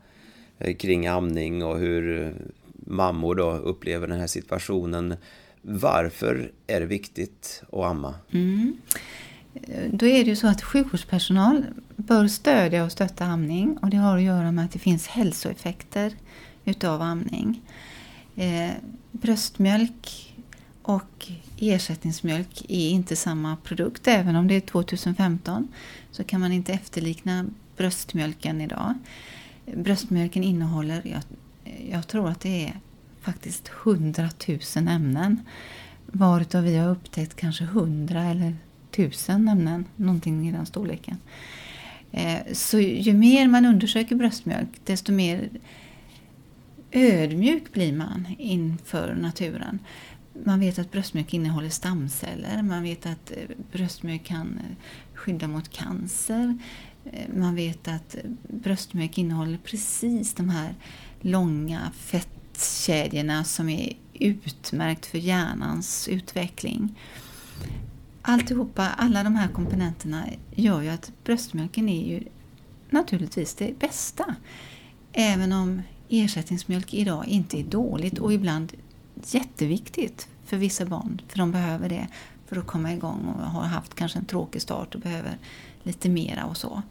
eh, 0.58 0.76
kring 0.76 1.08
amning 1.08 1.64
och 1.64 1.80
hur 1.80 2.22
eh, 2.22 2.32
mammor 2.86 3.36
då 3.36 3.52
upplever 3.52 4.08
den 4.08 4.20
här 4.20 4.28
situationen. 4.28 5.16
Varför 5.62 6.52
är 6.68 6.80
det 6.80 6.86
viktigt 6.86 7.64
att 7.72 7.84
amma? 7.84 8.16
Mm. 8.32 8.78
Då 9.92 10.06
är 10.06 10.24
det 10.24 10.30
ju 10.30 10.36
så 10.36 10.48
att 10.48 10.62
sjukvårdspersonal 10.62 11.66
bör 11.96 12.28
stödja 12.28 12.84
och 12.86 12.92
stötta 12.92 13.26
amning 13.26 13.78
och 13.78 13.90
det 13.90 13.98
har 13.98 14.18
att 14.18 14.24
göra 14.24 14.52
med 14.52 14.66
att 14.66 14.72
det 14.72 14.80
finns 14.80 15.08
hälsoeffekter 15.08 16.14
utav 16.66 17.02
amning. 17.02 17.62
Eh, 18.36 18.72
bröstmjölk 19.12 20.33
och 20.84 21.32
ersättningsmjölk 21.60 22.66
är 22.70 22.90
inte 22.90 23.16
samma 23.16 23.56
produkt. 23.56 24.08
Även 24.08 24.36
om 24.36 24.48
det 24.48 24.56
är 24.56 24.62
2015 24.62 25.68
så 26.12 26.24
kan 26.24 26.42
man 26.42 26.52
inte 26.52 26.74
efterlikna 26.74 27.46
bröstmjölken 27.78 28.62
idag. 28.62 28.94
Bröstmjölken 29.76 30.44
innehåller, 30.44 31.02
jag, 31.06 31.22
jag 31.90 32.08
tror 32.08 32.30
att 32.30 32.40
det 32.40 32.66
är 32.66 32.80
faktiskt 33.22 33.72
100 33.86 34.30
000 34.48 34.60
ämnen. 34.88 35.42
Varutav 36.06 36.64
vi 36.64 36.78
har 36.78 36.90
upptäckt 36.90 37.36
kanske 37.36 37.64
100 37.64 38.24
eller 38.24 38.56
1000 38.92 39.48
ämnen, 39.48 39.86
någonting 39.96 40.50
i 40.50 40.52
den 40.52 40.66
storleken. 40.66 41.18
Eh, 42.12 42.54
så 42.54 42.80
ju 42.80 43.14
mer 43.14 43.48
man 43.48 43.66
undersöker 43.66 44.16
bröstmjölk 44.16 44.70
desto 44.84 45.12
mer 45.12 45.50
ödmjuk 46.92 47.74
blir 47.74 47.94
man 47.94 48.28
inför 48.38 49.16
naturen. 49.16 49.80
Man 50.46 50.60
vet 50.60 50.80
att 50.80 50.92
bröstmjölk 50.92 51.34
innehåller 51.34 51.70
stamceller, 51.70 52.64
man 52.64 52.84
vet 52.84 53.06
att 53.06 53.32
eh, 53.32 53.56
bröstmjölk 53.72 54.24
kan 54.24 54.58
eh, 54.58 54.76
skydda 55.14 55.48
mot 55.48 55.70
cancer. 55.70 56.58
Eh, 57.06 57.36
man 57.36 57.56
vet 57.56 57.88
att 57.88 58.16
bröstmjölk 58.48 59.18
innehåller 59.18 59.58
precis 59.58 60.34
de 60.34 60.50
här 60.50 60.76
långa 61.22 61.92
fettkedjorna 61.96 63.44
som 63.44 63.70
är 63.70 63.94
utmärkt 64.14 65.06
för 65.06 65.18
hjärnans 65.18 66.08
utveckling. 66.08 67.00
Alltihopa, 68.22 68.90
alla 68.90 69.24
de 69.24 69.36
här 69.36 69.48
komponenterna 69.48 70.26
gör 70.56 70.82
ju 70.82 70.90
att 70.90 71.12
bröstmjölken 71.24 71.90
är 71.90 72.08
ju 72.08 72.24
naturligtvis 72.90 73.56
det 73.56 73.80
bästa. 73.80 74.36
Även 75.14 75.52
om 75.52 75.82
ersättningsmjölk 76.10 76.94
idag 76.94 77.28
inte 77.28 77.60
är 77.60 77.64
dåligt 77.64 78.20
och 78.20 78.34
ibland 78.34 78.74
jätteviktigt 79.26 80.28
för 80.46 80.58
vissa 80.58 80.86
barn, 80.86 81.22
för 81.28 81.38
de 81.38 81.52
behöver 81.52 81.90
det 81.90 82.08
för 82.48 82.58
att 82.58 82.68
komma 82.68 82.94
igång 82.94 83.26
och 83.26 83.50
har 83.50 83.64
haft 83.64 83.96
kanske 83.96 84.20
en 84.20 84.26
tråkig 84.26 84.62
start 84.62 84.96
och 84.96 85.02
behöver 85.02 85.38
lite 85.84 86.10
mera 86.10 86.46
och 86.46 86.58
så. 86.58 86.82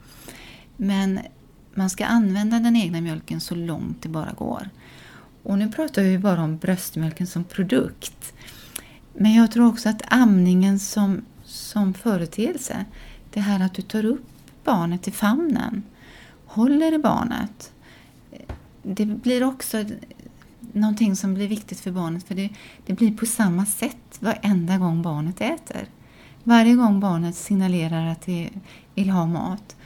Men 0.77 1.21
man 1.75 1.91
ska 1.91 2.05
använda 2.07 2.59
den 2.59 2.77
egna 2.77 3.01
mjölken 3.01 3.41
så 3.41 3.55
långt 3.55 4.03
det 4.03 4.09
bara 4.09 4.33
går. 4.33 4.69
Och 5.43 5.59
nu 5.59 5.69
pratar 5.73 6.03
vi 6.03 6.19
bara 6.19 6.43
om 6.43 6.57
bröstmjölken 6.57 7.27
som 7.27 7.45
produkt. 7.45 8.33
Men 9.15 9.35
jag 9.35 9.53
tror 9.53 9.67
också 9.69 9.89
att 9.89 10.03
amningen 10.09 10.79
som, 10.79 11.25
som 11.45 11.95
företeelse, 11.95 12.85
det 13.33 13.41
här 13.41 13.61
att 13.61 13.75
du 13.75 13.83
tar 13.83 14.05
upp 14.05 14.27
barnet 14.65 15.09
i 15.09 15.11
famnen, 15.11 15.83
håller 16.47 16.93
i 16.93 16.99
barnet, 16.99 17.73
det 18.83 19.07
blir 19.07 19.45
också 19.45 19.85
någonting 20.73 21.17
som 21.17 21.35
blir 21.35 21.49
viktigt 21.49 21.81
för 21.81 21.91
barnet 21.91 22.25
för 22.25 22.35
det, 22.35 22.51
det 22.87 22.93
blir 22.93 23.17
på 23.17 23.27
samma 23.27 23.67
sätt 23.67 24.19
varenda 24.21 24.79
gång 24.79 25.03
barnet 25.03 25.41
äter. 25.41 25.87
Varje 26.45 26.75
gång 26.75 27.01
barnet 27.01 27.37
signalerar 27.37 28.07
att 28.07 28.23
det 28.23 28.51
vill 28.95 29.11
ha 29.11 29.27
mat 29.27 29.77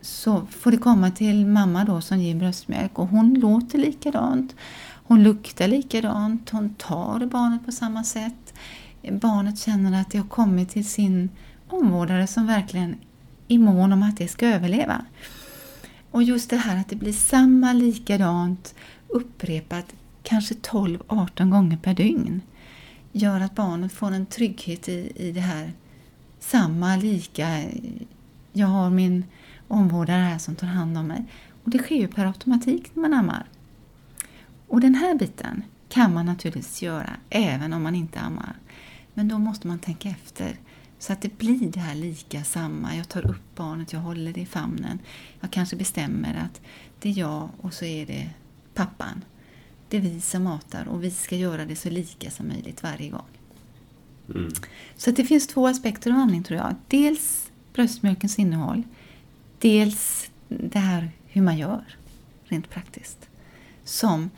så 0.00 0.46
får 0.50 0.70
det 0.70 0.76
komma 0.76 1.10
till 1.10 1.46
mamma 1.46 1.84
då 1.84 2.00
som 2.00 2.18
ger 2.18 2.34
bröstmjölk 2.34 2.98
och 2.98 3.08
hon 3.08 3.34
låter 3.34 3.78
likadant. 3.78 4.54
Hon 5.06 5.22
luktar 5.22 5.68
likadant, 5.68 6.50
hon 6.50 6.74
tar 6.74 7.26
barnet 7.26 7.66
på 7.66 7.72
samma 7.72 8.04
sätt. 8.04 8.54
Barnet 9.10 9.58
känner 9.58 10.00
att 10.00 10.10
det 10.10 10.18
har 10.18 10.28
kommit 10.28 10.70
till 10.70 10.88
sin 10.88 11.30
omvårdare 11.68 12.26
som 12.26 12.46
verkligen 12.46 12.96
är 13.48 13.58
mån 13.58 13.92
om 13.92 14.02
att 14.02 14.16
det 14.16 14.28
ska 14.28 14.46
överleva. 14.46 15.04
Och 16.10 16.22
just 16.22 16.50
det 16.50 16.56
här 16.56 16.80
att 16.80 16.88
det 16.88 16.96
blir 16.96 17.12
samma 17.12 17.72
likadant 17.72 18.74
upprepat 19.08 19.94
kanske 20.26 20.54
12-18 20.54 21.50
gånger 21.50 21.76
per 21.76 21.94
dygn 21.94 22.42
gör 23.12 23.40
att 23.40 23.54
barnet 23.54 23.92
får 23.92 24.12
en 24.12 24.26
trygghet 24.26 24.88
i, 24.88 25.12
i 25.14 25.32
det 25.32 25.40
här 25.40 25.72
samma, 26.38 26.96
lika. 26.96 27.62
Jag 28.52 28.66
har 28.66 28.90
min 28.90 29.24
omvårdare 29.68 30.22
här 30.22 30.38
som 30.38 30.56
tar 30.56 30.66
hand 30.66 30.98
om 30.98 31.06
mig. 31.06 31.24
Och 31.64 31.70
det 31.70 31.78
sker 31.78 31.96
ju 31.96 32.08
per 32.08 32.26
automatik 32.26 32.94
när 32.94 33.02
man 33.02 33.14
ammar. 33.14 33.46
Och 34.68 34.80
den 34.80 34.94
här 34.94 35.14
biten 35.14 35.62
kan 35.88 36.14
man 36.14 36.26
naturligtvis 36.26 36.82
göra 36.82 37.10
även 37.30 37.72
om 37.72 37.82
man 37.82 37.94
inte 37.94 38.20
ammar. 38.20 38.56
Men 39.14 39.28
då 39.28 39.38
måste 39.38 39.66
man 39.66 39.78
tänka 39.78 40.08
efter. 40.08 40.56
Så 40.98 41.12
att 41.12 41.22
det 41.22 41.38
blir 41.38 41.70
det 41.70 41.80
här 41.80 41.94
lika 41.94 42.44
samma. 42.44 42.96
Jag 42.96 43.08
tar 43.08 43.26
upp 43.26 43.54
barnet, 43.56 43.92
jag 43.92 44.00
håller 44.00 44.32
det 44.32 44.40
i 44.40 44.46
famnen. 44.46 44.98
Jag 45.40 45.50
kanske 45.50 45.76
bestämmer 45.76 46.34
att 46.44 46.60
det 47.00 47.08
är 47.08 47.18
jag 47.18 47.48
och 47.60 47.74
så 47.74 47.84
är 47.84 48.06
det 48.06 48.30
pappan. 48.74 49.24
Det 49.88 49.96
är 49.96 50.00
vi 50.00 50.20
som 50.20 50.42
matar 50.44 50.88
och 50.88 51.04
vi 51.04 51.10
ska 51.10 51.36
göra 51.36 51.64
det 51.64 51.76
så 51.76 51.90
lika 51.90 52.30
som 52.30 52.48
möjligt 52.48 52.82
varje 52.82 53.10
gång. 53.10 53.26
Mm. 54.34 54.52
Så 54.96 55.10
det 55.10 55.24
finns 55.24 55.46
två 55.46 55.66
aspekter 55.66 56.10
av 56.10 56.16
amning 56.16 56.42
tror 56.42 56.58
jag. 56.58 56.74
Dels 56.88 57.50
bröstmjölkens 57.72 58.38
innehåll. 58.38 58.82
Dels 59.58 60.30
det 60.48 60.78
här 60.78 61.10
hur 61.26 61.42
man 61.42 61.58
gör 61.58 61.84
rent 62.44 62.70
praktiskt. 62.70 63.28
Som 63.84 64.30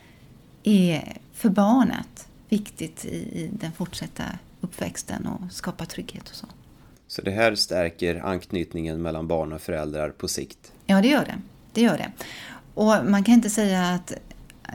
är 0.62 1.16
för 1.32 1.48
barnet 1.48 2.28
viktigt 2.48 3.04
i 3.04 3.50
den 3.52 3.72
fortsatta 3.72 4.24
uppväxten 4.60 5.26
och 5.26 5.52
skapa 5.52 5.86
trygghet 5.86 6.28
och 6.28 6.36
så. 6.36 6.46
Så 7.06 7.22
det 7.22 7.30
här 7.30 7.54
stärker 7.54 8.26
anknytningen 8.26 9.02
mellan 9.02 9.28
barn 9.28 9.52
och 9.52 9.60
föräldrar 9.60 10.10
på 10.10 10.28
sikt? 10.28 10.72
Ja, 10.86 11.02
det 11.02 11.08
gör 11.08 11.24
det. 11.24 11.38
det, 11.72 11.80
gör 11.80 11.98
det. 11.98 12.12
Och 12.74 13.10
man 13.10 13.24
kan 13.24 13.34
inte 13.34 13.50
säga 13.50 13.88
att 13.88 14.12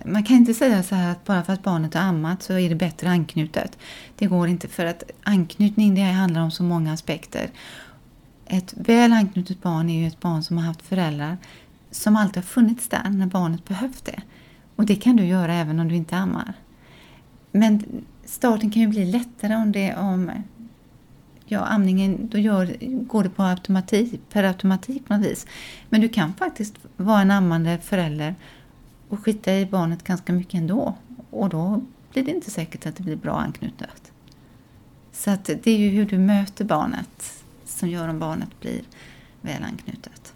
man 0.06 0.24
kan 0.24 0.36
inte 0.36 0.54
säga 0.54 0.84
så 0.84 0.96
här 0.96 1.12
att 1.12 1.26
bara 1.26 1.44
för 1.44 1.54
att 1.54 1.64
barnet 1.64 1.94
har 1.94 2.02
ammat 2.02 2.44
så 2.44 2.54
är 2.54 2.70
det 2.70 2.76
bättre 2.76 3.10
anknutet. 3.10 3.78
Det 4.16 4.26
går 4.26 4.48
inte 4.48 4.68
för 4.68 4.86
att 4.86 5.04
anknytning 5.24 5.96
det 5.96 6.02
handlar 6.02 6.42
om 6.42 6.52
så 6.52 6.64
många 6.64 6.94
aspekter. 6.94 7.50
Ett 8.46 8.74
väl 8.78 9.14
anknutet 9.14 9.62
barn 9.62 9.90
är 9.90 10.02
ju 10.02 10.08
ett 10.08 10.20
barn 10.20 10.44
som 10.44 10.58
har 10.58 10.66
haft 10.66 10.82
föräldrar 10.82 11.38
som 11.92 12.16
alltid 12.16 12.36
har 12.38 12.44
funnits 12.44 12.88
där 12.88 13.10
när 13.10 13.26
barnet 13.26 13.66
behövt 13.66 14.06
det. 14.06 14.22
Och 14.76 14.86
det 14.86 14.96
kan 14.96 15.16
du 15.16 15.26
göra 15.26 15.54
även 15.54 15.80
om 15.80 15.88
du 15.88 15.96
inte 15.96 16.18
ammar. 16.18 16.54
Men 17.52 17.84
starten 18.26 18.72
kan 18.72 18.82
ju 18.82 18.88
bli 18.88 19.06
lättare 19.06 19.56
om 19.56 19.72
det 19.72 19.96
om 19.96 20.32
ja, 21.46 21.60
amningen, 21.60 22.30
då 22.30 22.38
gör, 22.38 22.78
går 23.04 23.24
det 23.24 23.30
på 23.30 23.44
automatik, 23.44 24.22
per 24.30 24.44
automatik 24.44 25.08
på 25.08 25.14
något 25.14 25.26
vis. 25.26 25.48
Men 25.90 26.02
du 26.02 26.10
kan 26.10 26.34
faktiskt 26.34 26.76
vara 26.98 27.22
en 27.22 27.32
ammande 27.32 27.78
förälder 27.78 28.36
och 29.14 29.26
skita 29.26 29.54
i 29.54 29.66
barnet 29.66 30.04
ganska 30.04 30.34
mycket 30.34 30.54
ändå. 30.54 30.94
Och 31.30 31.50
då 31.50 31.82
blir 32.14 32.24
det 32.24 32.32
inte 32.32 32.52
säkert 32.52 32.86
att 32.86 32.96
det 32.96 33.04
blir 33.04 33.16
bra 33.16 33.34
anknutet. 33.34 34.12
Så 35.12 35.32
att 35.32 35.46
det 35.46 35.68
är 35.68 35.78
ju 35.78 35.90
hur 35.90 36.06
du 36.06 36.18
möter 36.18 36.66
barnet 36.66 37.44
som 37.66 37.90
gör 37.90 38.08
om 38.08 38.20
barnet 38.20 38.50
blir 38.60 38.82
väl 39.42 39.64
anknutet. 39.64 40.34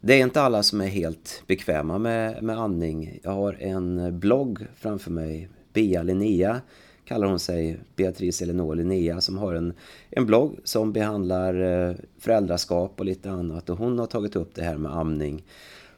Det 0.00 0.14
är 0.14 0.22
inte 0.22 0.42
alla 0.42 0.62
som 0.62 0.80
är 0.80 0.86
helt 0.86 1.42
bekväma 1.46 1.98
med, 1.98 2.42
med 2.42 2.58
andning. 2.58 3.18
Jag 3.22 3.30
har 3.30 3.52
en 3.52 4.18
blogg 4.20 4.66
framför 4.76 5.10
mig, 5.10 5.48
Bea 5.72 6.02
Linnea 6.02 6.60
kallar 7.04 7.26
hon 7.26 7.38
sig, 7.38 7.80
Beatrice 7.96 8.42
Elinor 8.42 8.74
Linnea, 8.74 9.20
som 9.20 9.38
har 9.38 9.54
en, 9.54 9.72
en 10.10 10.26
blogg 10.26 10.58
som 10.64 10.92
behandlar 10.92 11.54
eh, 11.54 11.96
föräldraskap 12.18 13.00
och 13.00 13.04
lite 13.04 13.30
annat. 13.30 13.70
Och 13.70 13.78
hon 13.78 13.98
har 13.98 14.06
tagit 14.06 14.36
upp 14.36 14.54
det 14.54 14.62
här 14.62 14.76
med 14.76 14.96
amning. 14.96 15.44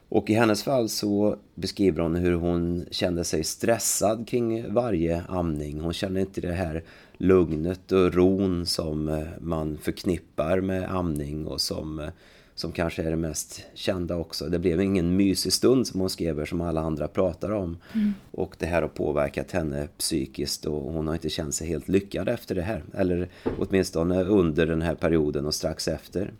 Och 0.09 0.29
i 0.29 0.33
hennes 0.33 0.63
fall 0.63 0.89
så 0.89 1.35
beskriver 1.55 2.01
hon 2.01 2.15
hur 2.15 2.33
hon 2.33 2.85
kände 2.91 3.23
sig 3.23 3.43
stressad 3.43 4.27
kring 4.27 4.73
varje 4.73 5.23
amning. 5.27 5.81
Hon 5.81 5.93
kände 5.93 6.21
inte 6.21 6.41
det 6.41 6.53
här 6.53 6.83
lugnet 7.17 7.91
och 7.91 8.13
ron 8.13 8.65
som 8.65 9.07
eh, 9.09 9.27
man 9.41 9.77
förknippar 9.77 10.61
med 10.61 10.95
amning 10.95 11.47
och 11.47 11.61
som, 11.61 11.99
eh, 11.99 12.09
som 12.55 12.71
kanske 12.71 13.03
är 13.03 13.09
det 13.09 13.15
mest 13.17 13.63
kända 13.73 14.15
också. 14.15 14.49
Det 14.49 14.59
blev 14.59 14.81
ingen 14.81 15.15
mysig 15.15 15.53
stund 15.53 15.87
som 15.87 15.99
hon 15.99 16.09
skrev 16.09 16.45
som 16.45 16.61
alla 16.61 16.81
andra 16.81 17.07
pratar 17.07 17.51
om. 17.51 17.77
Mm. 17.93 18.13
Och 18.31 18.55
det 18.59 18.65
här 18.65 18.81
har 18.81 18.89
påverkat 18.89 19.51
henne 19.51 19.87
psykiskt 19.97 20.65
och 20.65 20.93
hon 20.93 21.07
har 21.07 21.13
inte 21.13 21.29
känt 21.29 21.55
sig 21.55 21.67
helt 21.67 21.87
lyckad 21.87 22.29
efter 22.29 22.55
det 22.55 22.61
här. 22.61 22.83
Eller 22.93 23.29
åtminstone 23.57 24.23
under 24.23 24.67
den 24.67 24.81
här 24.81 24.95
perioden 24.95 25.45
och 25.45 25.55
strax 25.55 25.87
efter. 25.87 26.33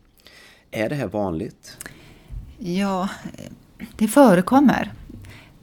Är 0.72 0.90
det 0.90 0.96
här 0.96 1.08
vanligt? 1.08 1.78
Ja, 2.60 3.10
det 3.96 4.08
förekommer. 4.08 4.92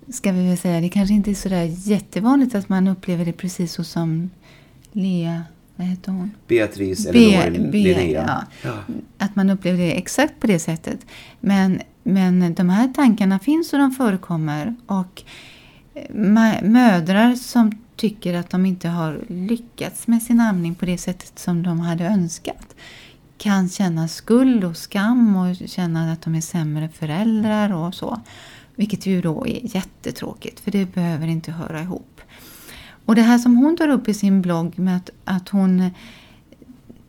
Ska 0.09 0.33
vi 0.33 0.49
väl 0.49 0.59
säga. 0.59 0.81
Det 0.81 0.89
kanske 0.89 1.15
inte 1.15 1.31
är 1.31 1.35
så 1.35 1.49
där 1.49 1.65
jättevanligt 1.91 2.55
att 2.55 2.69
man 2.69 2.89
upplever 2.89 3.25
det 3.25 3.33
precis 3.33 3.73
så 3.73 3.85
som 3.85 4.31
Lea, 4.93 5.43
vad 5.77 5.87
heter 5.87 6.13
hon? 6.13 6.31
Beatrice 6.49 7.07
eller 7.07 7.51
Linnea. 7.51 8.45
Ja, 8.63 8.71
ja. 8.71 8.95
Att 9.19 9.37
man 9.37 9.51
upplever 9.51 9.79
det 9.79 9.99
exakt 9.99 10.41
på 10.41 10.47
det 10.47 10.59
sättet. 10.59 11.07
Men, 11.41 11.81
men 12.03 12.55
de 12.55 12.69
här 12.69 12.89
tankarna 12.89 13.39
finns 13.39 13.73
och 13.73 13.79
de 13.79 13.91
förekommer. 13.91 14.75
Och 14.87 15.23
mödrar 16.63 17.35
som 17.35 17.79
tycker 17.97 18.35
att 18.35 18.51
de 18.51 18.67
inte 18.67 18.89
har 18.89 19.21
lyckats 19.29 20.07
med 20.07 20.23
sin 20.23 20.41
amning 20.41 20.75
på 20.75 20.87
det 20.87 20.99
sättet 20.99 21.39
som 21.39 21.63
de 21.63 21.81
hade 21.81 22.05
önskat 22.05 22.77
kan 23.38 23.69
känna 23.69 24.09
skuld 24.09 24.64
och 24.64 24.76
skam 24.76 25.37
och 25.37 25.69
känna 25.69 26.12
att 26.12 26.23
de 26.23 26.35
är 26.35 26.41
sämre 26.41 26.88
föräldrar 26.88 27.73
och 27.73 27.95
så. 27.95 28.21
Vilket 28.75 29.07
ju 29.07 29.21
då 29.21 29.47
är 29.47 29.76
jättetråkigt 29.76 30.61
för 30.61 30.71
det 30.71 30.95
behöver 30.95 31.26
inte 31.26 31.53
höra 31.53 31.81
ihop. 31.81 32.21
Och 33.05 33.14
det 33.14 33.23
här 33.23 33.38
som 33.38 33.57
hon 33.57 33.76
tar 33.76 33.88
upp 33.88 34.09
i 34.09 34.14
sin 34.14 34.43
blogg 34.43 34.79
med 34.79 34.97
att, 34.97 35.11
att 35.25 35.49
hon 35.49 35.91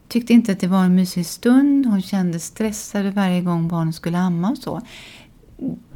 tyckte 0.08 0.34
inte 0.34 0.51
att 0.51 0.60
det 0.60 0.67
var 0.67 0.84
en 0.84 0.96
mysig 0.96 1.25
stund, 1.25 1.86
hon 1.86 2.01
kände 2.01 2.39
stressad 2.39 3.05
varje 3.05 3.41
gång 3.41 3.67
barnen 3.67 3.94
skulle 3.94 4.17
amma 4.17 4.51
och 4.51 4.58
så. 4.58 4.82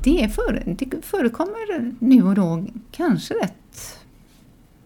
Det, 0.04 0.24
är 0.24 0.28
för, 0.28 0.64
det 0.66 1.06
förekommer 1.06 1.94
nu 2.00 2.24
och 2.24 2.36
då 2.36 2.66
kanske 2.92 3.34
rätt... 3.34 4.00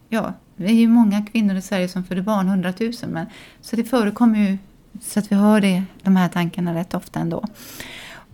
Ja, 0.09 0.33
det 0.55 0.65
är 0.65 0.73
ju 0.73 0.87
många 0.87 1.25
kvinnor 1.25 1.55
i 1.55 1.61
Sverige 1.61 1.89
som 1.89 2.03
föder 2.03 2.21
barn, 2.21 2.47
hundratusen, 2.47 3.09
men 3.09 3.25
så 3.61 3.75
det 3.75 3.83
förekommer 3.83 4.39
ju 4.39 4.57
så 5.01 5.19
att 5.19 5.31
vi 5.31 5.35
hör 5.35 5.61
det, 5.61 5.83
de 6.03 6.15
här 6.15 6.29
tankarna 6.29 6.75
rätt 6.75 6.93
ofta 6.93 7.19
ändå. 7.19 7.45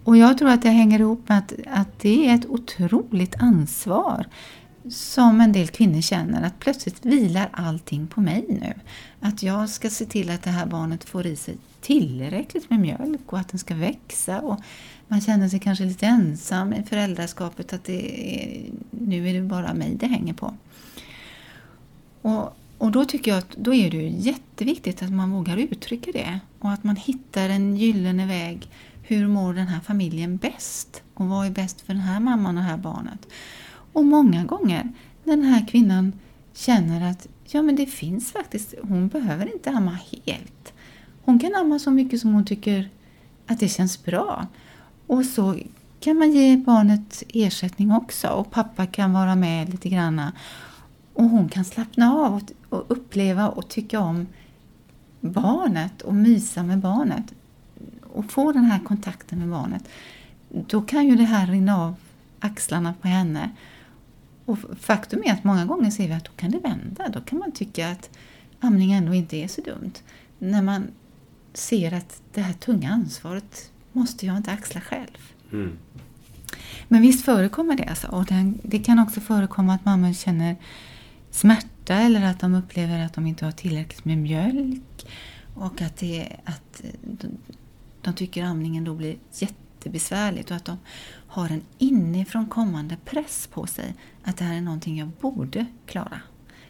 Och 0.03 0.17
jag 0.17 0.37
tror 0.37 0.49
att 0.49 0.61
det 0.61 0.69
hänger 0.69 0.99
ihop 0.99 1.29
med 1.29 1.37
att, 1.37 1.53
att 1.67 1.99
det 1.99 2.29
är 2.29 2.35
ett 2.35 2.45
otroligt 2.45 3.35
ansvar 3.39 4.25
som 4.89 5.41
en 5.41 5.51
del 5.51 5.67
kvinnor 5.67 6.01
känner 6.01 6.41
att 6.41 6.59
plötsligt 6.59 7.05
vilar 7.05 7.49
allting 7.51 8.07
på 8.07 8.21
mig 8.21 8.45
nu. 8.49 8.73
Att 9.19 9.43
jag 9.43 9.69
ska 9.69 9.89
se 9.89 10.05
till 10.05 10.29
att 10.29 10.43
det 10.43 10.49
här 10.49 10.65
barnet 10.65 11.03
får 11.03 11.25
i 11.25 11.35
sig 11.35 11.57
tillräckligt 11.81 12.69
med 12.69 12.79
mjölk 12.79 13.33
och 13.33 13.39
att 13.39 13.47
den 13.47 13.59
ska 13.59 13.75
växa. 13.75 14.39
Och 14.39 14.59
man 15.07 15.21
känner 15.21 15.49
sig 15.49 15.59
kanske 15.59 15.85
lite 15.85 16.05
ensam 16.05 16.73
i 16.73 16.83
föräldraskapet 16.83 17.73
att 17.73 17.83
det 17.83 18.33
är, 18.35 18.71
nu 18.91 19.29
är 19.29 19.33
det 19.33 19.41
bara 19.41 19.73
mig 19.73 19.95
det 19.95 20.07
hänger 20.07 20.33
på. 20.33 20.53
Och 22.21 22.55
och 22.79 22.91
då 22.91 23.05
tycker 23.05 23.31
jag 23.31 23.37
att 23.37 23.51
då 23.57 23.73
är 23.73 23.91
det 23.91 24.07
jätteviktigt 24.07 25.03
att 25.03 25.11
man 25.11 25.31
vågar 25.31 25.57
uttrycka 25.57 26.11
det 26.11 26.39
och 26.59 26.71
att 26.71 26.83
man 26.83 26.95
hittar 26.95 27.49
en 27.49 27.77
gyllene 27.77 28.25
väg. 28.25 28.69
Hur 29.03 29.27
mår 29.27 29.53
den 29.53 29.67
här 29.67 29.79
familjen 29.79 30.37
bäst? 30.37 31.03
Och 31.13 31.25
vad 31.25 31.45
är 31.45 31.51
bäst 31.51 31.81
för 31.81 31.93
den 31.93 32.01
här 32.01 32.19
mamman 32.19 32.57
och 32.57 32.63
det 32.63 32.69
här 32.69 32.77
barnet? 32.77 33.27
Och 33.93 34.05
många 34.05 34.45
gånger 34.45 34.91
när 35.23 35.37
den 35.37 35.45
här 35.45 35.67
kvinnan 35.67 36.13
känner 36.53 37.11
att 37.11 37.27
ja, 37.45 37.61
men 37.61 37.75
det 37.75 37.85
finns 37.85 38.31
faktiskt, 38.31 38.73
hon 38.81 39.07
behöver 39.07 39.53
inte 39.53 39.69
amma 39.69 39.99
helt. 40.11 40.73
Hon 41.23 41.39
kan 41.39 41.55
amma 41.55 41.79
så 41.79 41.91
mycket 41.91 42.21
som 42.21 42.33
hon 42.33 42.45
tycker 42.45 42.89
att 43.47 43.59
det 43.59 43.67
känns 43.67 44.03
bra. 44.03 44.47
Och 45.07 45.25
så 45.25 45.55
kan 45.99 46.17
man 46.17 46.31
ge 46.31 46.57
barnet 46.57 47.23
ersättning 47.29 47.91
också 47.91 48.27
och 48.27 48.51
pappa 48.51 48.85
kan 48.85 49.13
vara 49.13 49.35
med 49.35 49.69
lite 49.69 49.89
granna 49.89 50.33
och 51.19 51.29
hon 51.29 51.49
kan 51.49 51.65
slappna 51.65 52.13
av 52.13 52.41
och 52.69 52.85
uppleva 52.87 53.49
och 53.49 53.69
tycka 53.69 53.99
om 53.99 54.27
barnet 55.19 56.01
och 56.01 56.15
mysa 56.15 56.63
med 56.63 56.79
barnet 56.79 57.33
och 58.13 58.31
få 58.31 58.51
den 58.51 58.63
här 58.63 58.79
kontakten 58.79 59.39
med 59.39 59.49
barnet. 59.49 59.83
Då 60.49 60.81
kan 60.81 61.07
ju 61.07 61.15
det 61.15 61.23
här 61.23 61.47
rinna 61.47 61.77
av 61.77 61.95
axlarna 62.39 62.93
på 63.01 63.07
henne. 63.07 63.49
Och 64.45 64.57
faktum 64.79 65.23
är 65.25 65.33
att 65.33 65.43
många 65.43 65.65
gånger 65.65 65.91
ser 65.91 66.07
vi 66.07 66.13
att 66.13 66.25
då 66.25 66.31
kan 66.35 66.51
det 66.51 66.59
vända. 66.59 67.09
Då 67.09 67.21
kan 67.21 67.39
man 67.39 67.51
tycka 67.51 67.89
att 67.89 68.09
amning 68.59 68.91
ändå 68.91 69.13
inte 69.13 69.37
är 69.37 69.47
så 69.47 69.61
dumt. 69.61 69.93
När 70.37 70.61
man 70.61 70.87
ser 71.53 71.93
att 71.93 72.21
det 72.33 72.41
här 72.41 72.53
tunga 72.53 72.91
ansvaret 72.91 73.71
måste 73.91 74.25
jag 74.25 74.37
inte 74.37 74.51
axla 74.51 74.81
själv. 74.81 75.33
Mm. 75.51 75.77
Men 76.87 77.01
visst 77.01 77.25
förekommer 77.25 77.75
det 77.75 77.85
alltså. 77.85 78.07
Och 78.07 78.25
det 78.63 78.79
kan 78.79 78.99
också 78.99 79.21
förekomma 79.21 79.73
att 79.73 79.85
mammor 79.85 80.13
känner 80.13 80.55
smärta 81.31 81.93
eller 81.93 82.25
att 82.25 82.39
de 82.39 82.55
upplever 82.55 83.05
att 83.05 83.13
de 83.13 83.27
inte 83.27 83.45
har 83.45 83.51
tillräckligt 83.51 84.05
med 84.05 84.17
mjölk 84.17 85.05
och 85.55 85.81
att, 85.81 85.97
det, 85.97 86.35
att 86.45 86.83
eh, 86.83 86.89
de, 88.01 88.13
tycker 88.13 88.43
amningen 88.43 88.83
då 88.83 88.95
blir 88.95 89.17
jättebesvärligt 89.33 90.51
och 90.51 90.57
att 90.57 90.65
de 90.65 90.77
har 91.27 91.49
en 91.49 91.61
inifrån 91.77 92.45
kommande 92.45 92.97
press 93.05 93.47
på 93.47 93.67
sig 93.67 93.93
att 94.23 94.37
det 94.37 94.43
här 94.43 94.57
är 94.57 94.61
någonting 94.61 94.97
jag 94.97 95.09
borde 95.21 95.65
klara. 95.85 96.21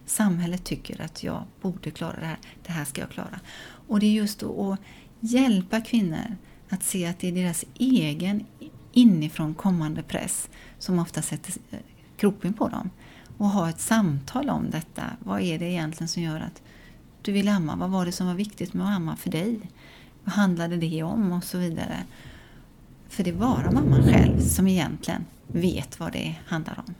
Samhället 0.05 0.63
tycker 0.63 1.01
att 1.01 1.23
jag 1.23 1.43
borde 1.61 1.91
klara 1.91 2.19
det 2.19 2.25
här, 2.25 2.39
det 2.65 2.71
här 2.71 2.85
ska 2.85 3.01
jag 3.01 3.09
klara. 3.09 3.39
Och 3.87 3.99
det 3.99 4.05
är 4.05 4.11
just 4.11 4.39
då 4.39 4.71
att 4.71 4.79
hjälpa 5.19 5.81
kvinnor 5.81 6.35
att 6.69 6.83
se 6.83 7.05
att 7.05 7.19
det 7.19 7.27
är 7.27 7.31
deras 7.31 7.65
egen 7.77 8.45
inifrån 8.91 9.53
kommande 9.53 10.03
press 10.03 10.49
som 10.79 10.99
ofta 10.99 11.21
sätter 11.21 11.53
eh, 11.71 11.79
kroppen 12.17 12.53
på 12.53 12.67
dem 12.67 12.89
och 13.39 13.49
ha 13.49 13.69
ett 13.69 13.79
samtal 13.79 14.49
om 14.49 14.69
detta. 14.69 15.03
Vad 15.19 15.41
är 15.41 15.59
det 15.59 15.65
egentligen 15.65 16.07
som 16.07 16.23
gör 16.23 16.39
att 16.39 16.61
du 17.21 17.31
vill 17.31 17.47
amma? 17.47 17.75
Vad 17.75 17.89
var 17.89 18.05
det 18.05 18.11
som 18.11 18.27
var 18.27 18.33
viktigt 18.33 18.73
med 18.73 18.87
att 18.87 18.95
amma 18.95 19.15
för 19.15 19.29
dig? 19.29 19.59
Vad 20.23 20.33
handlade 20.33 20.77
det 20.77 21.03
om? 21.03 21.31
Och 21.31 21.43
så 21.43 21.57
vidare. 21.57 22.03
För 23.09 23.23
det 23.23 23.29
är 23.29 23.35
bara 23.35 23.71
mamman 23.71 24.03
själv 24.03 24.39
som 24.39 24.67
egentligen 24.67 25.25
vet 25.47 25.99
vad 25.99 26.11
det 26.11 26.35
handlar 26.45 26.83
om. 26.87 26.93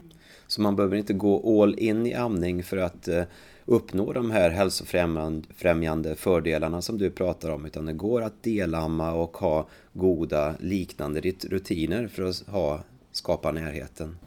Så 0.47 0.62
man 0.62 0.75
behöver 0.75 0.97
inte 0.97 1.13
gå 1.13 1.63
all 1.63 1.80
in 1.80 2.06
i 2.06 2.13
amning 2.13 2.63
för 2.63 2.78
att 2.78 3.08
eh, 3.08 3.23
uppnå 3.65 4.13
de 4.13 4.32
här 4.32 4.49
hälsofrämjande 4.49 6.15
fördelarna 6.15 6.82
som 6.82 6.97
du 6.97 7.10
pratar 7.10 7.49
om 7.49 7.65
utan 7.65 7.86
det 7.86 7.93
går 7.93 8.21
att 8.21 8.43
delamma 8.43 9.12
och 9.12 9.38
ha 9.38 9.67
goda 9.93 10.56
liknande 10.60 11.21
rutiner 11.49 12.08
för 12.08 12.23
att 12.23 12.47
ha 12.47 12.84
skapa 13.12 13.52
närheten? 13.52 14.17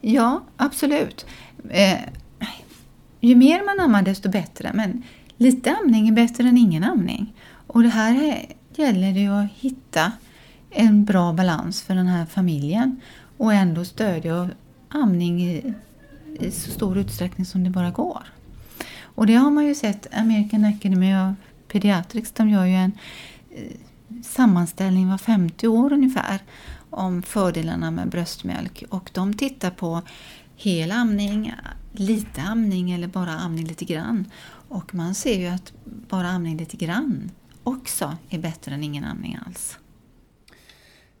Ja, 0.00 0.42
absolut. 0.56 1.26
Eh, 1.70 1.98
ju 3.20 3.36
mer 3.36 3.64
man 3.64 3.80
ammar 3.80 4.02
desto 4.02 4.30
bättre, 4.30 4.70
men 4.74 5.02
lite 5.36 5.76
amning 5.76 6.08
är 6.08 6.12
bättre 6.12 6.48
än 6.48 6.58
ingen 6.58 6.84
amning. 6.84 7.34
Och 7.66 7.82
det 7.82 7.88
här 7.88 8.46
gäller 8.76 9.12
det 9.12 9.20
ju 9.20 9.32
att 9.32 9.52
hitta 9.52 10.12
en 10.70 11.04
bra 11.04 11.32
balans 11.32 11.82
för 11.82 11.94
den 11.94 12.06
här 12.06 12.26
familjen 12.26 13.00
och 13.36 13.52
ändå 13.52 13.84
stödja 13.84 14.50
amning 14.88 15.42
i, 15.42 15.74
i 16.40 16.50
så 16.50 16.70
stor 16.70 16.98
utsträckning 16.98 17.46
som 17.46 17.64
det 17.64 17.70
bara 17.70 17.90
går. 17.90 18.22
Och 19.00 19.26
det 19.26 19.34
har 19.34 19.50
man 19.50 19.66
ju 19.66 19.74
sett, 19.74 20.06
American 20.14 20.64
Academy 20.64 21.14
of 21.14 21.34
Pediatrics, 21.68 22.32
de 22.32 22.48
gör 22.48 22.64
ju 22.64 22.74
en 22.74 22.92
eh, 23.50 23.76
sammanställning 24.22 25.08
var 25.08 25.18
50 25.18 25.68
år 25.68 25.92
ungefär 25.92 26.38
om 26.92 27.22
fördelarna 27.22 27.90
med 27.90 28.08
bröstmjölk 28.08 28.84
och 28.88 29.10
de 29.14 29.34
tittar 29.34 29.70
på 29.70 30.02
hel 30.56 30.92
amning, 30.92 31.52
lite 31.92 32.42
amning 32.42 32.92
eller 32.92 33.08
bara 33.08 33.30
amning 33.30 33.66
lite 33.66 33.84
grann. 33.84 34.30
Och 34.68 34.94
man 34.94 35.14
ser 35.14 35.38
ju 35.38 35.46
att 35.46 35.72
bara 35.84 36.28
amning 36.28 36.56
lite 36.56 36.76
grann 36.76 37.30
också 37.62 38.16
är 38.30 38.38
bättre 38.38 38.74
än 38.74 38.82
ingen 38.82 39.04
amning 39.04 39.38
alls. 39.46 39.78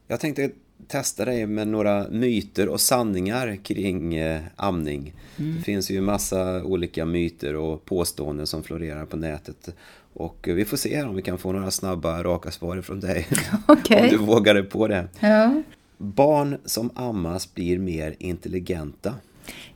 Jag 0.06 0.20
tänkte 0.20 0.50
testa 0.88 1.24
dig 1.24 1.46
med 1.46 1.68
några 1.68 2.08
myter 2.08 2.68
och 2.68 2.80
sanningar 2.80 3.56
kring 3.56 4.14
eh, 4.14 4.42
amning. 4.56 5.14
Mm. 5.36 5.56
Det 5.56 5.62
finns 5.62 5.90
ju 5.90 6.00
massa 6.00 6.64
olika 6.64 7.04
myter 7.04 7.56
och 7.56 7.84
påståenden 7.84 8.46
som 8.46 8.62
florerar 8.62 9.06
på 9.06 9.16
nätet. 9.16 9.68
Och 10.14 10.48
vi 10.48 10.64
får 10.64 10.76
se 10.76 11.02
om 11.02 11.16
vi 11.16 11.22
kan 11.22 11.38
få 11.38 11.52
några 11.52 11.70
snabba, 11.70 12.22
raka 12.22 12.50
svar 12.50 12.82
från 12.82 13.00
dig. 13.00 13.28
Okay. 13.68 14.02
om 14.02 14.08
du 14.08 14.16
vågar 14.16 14.54
dig 14.54 14.62
på 14.62 14.88
det. 14.88 15.08
Ja. 15.20 15.62
Barn 15.98 16.58
som 16.64 16.90
ammas 16.94 17.54
blir 17.54 17.78
mer 17.78 18.16
intelligenta. 18.18 19.14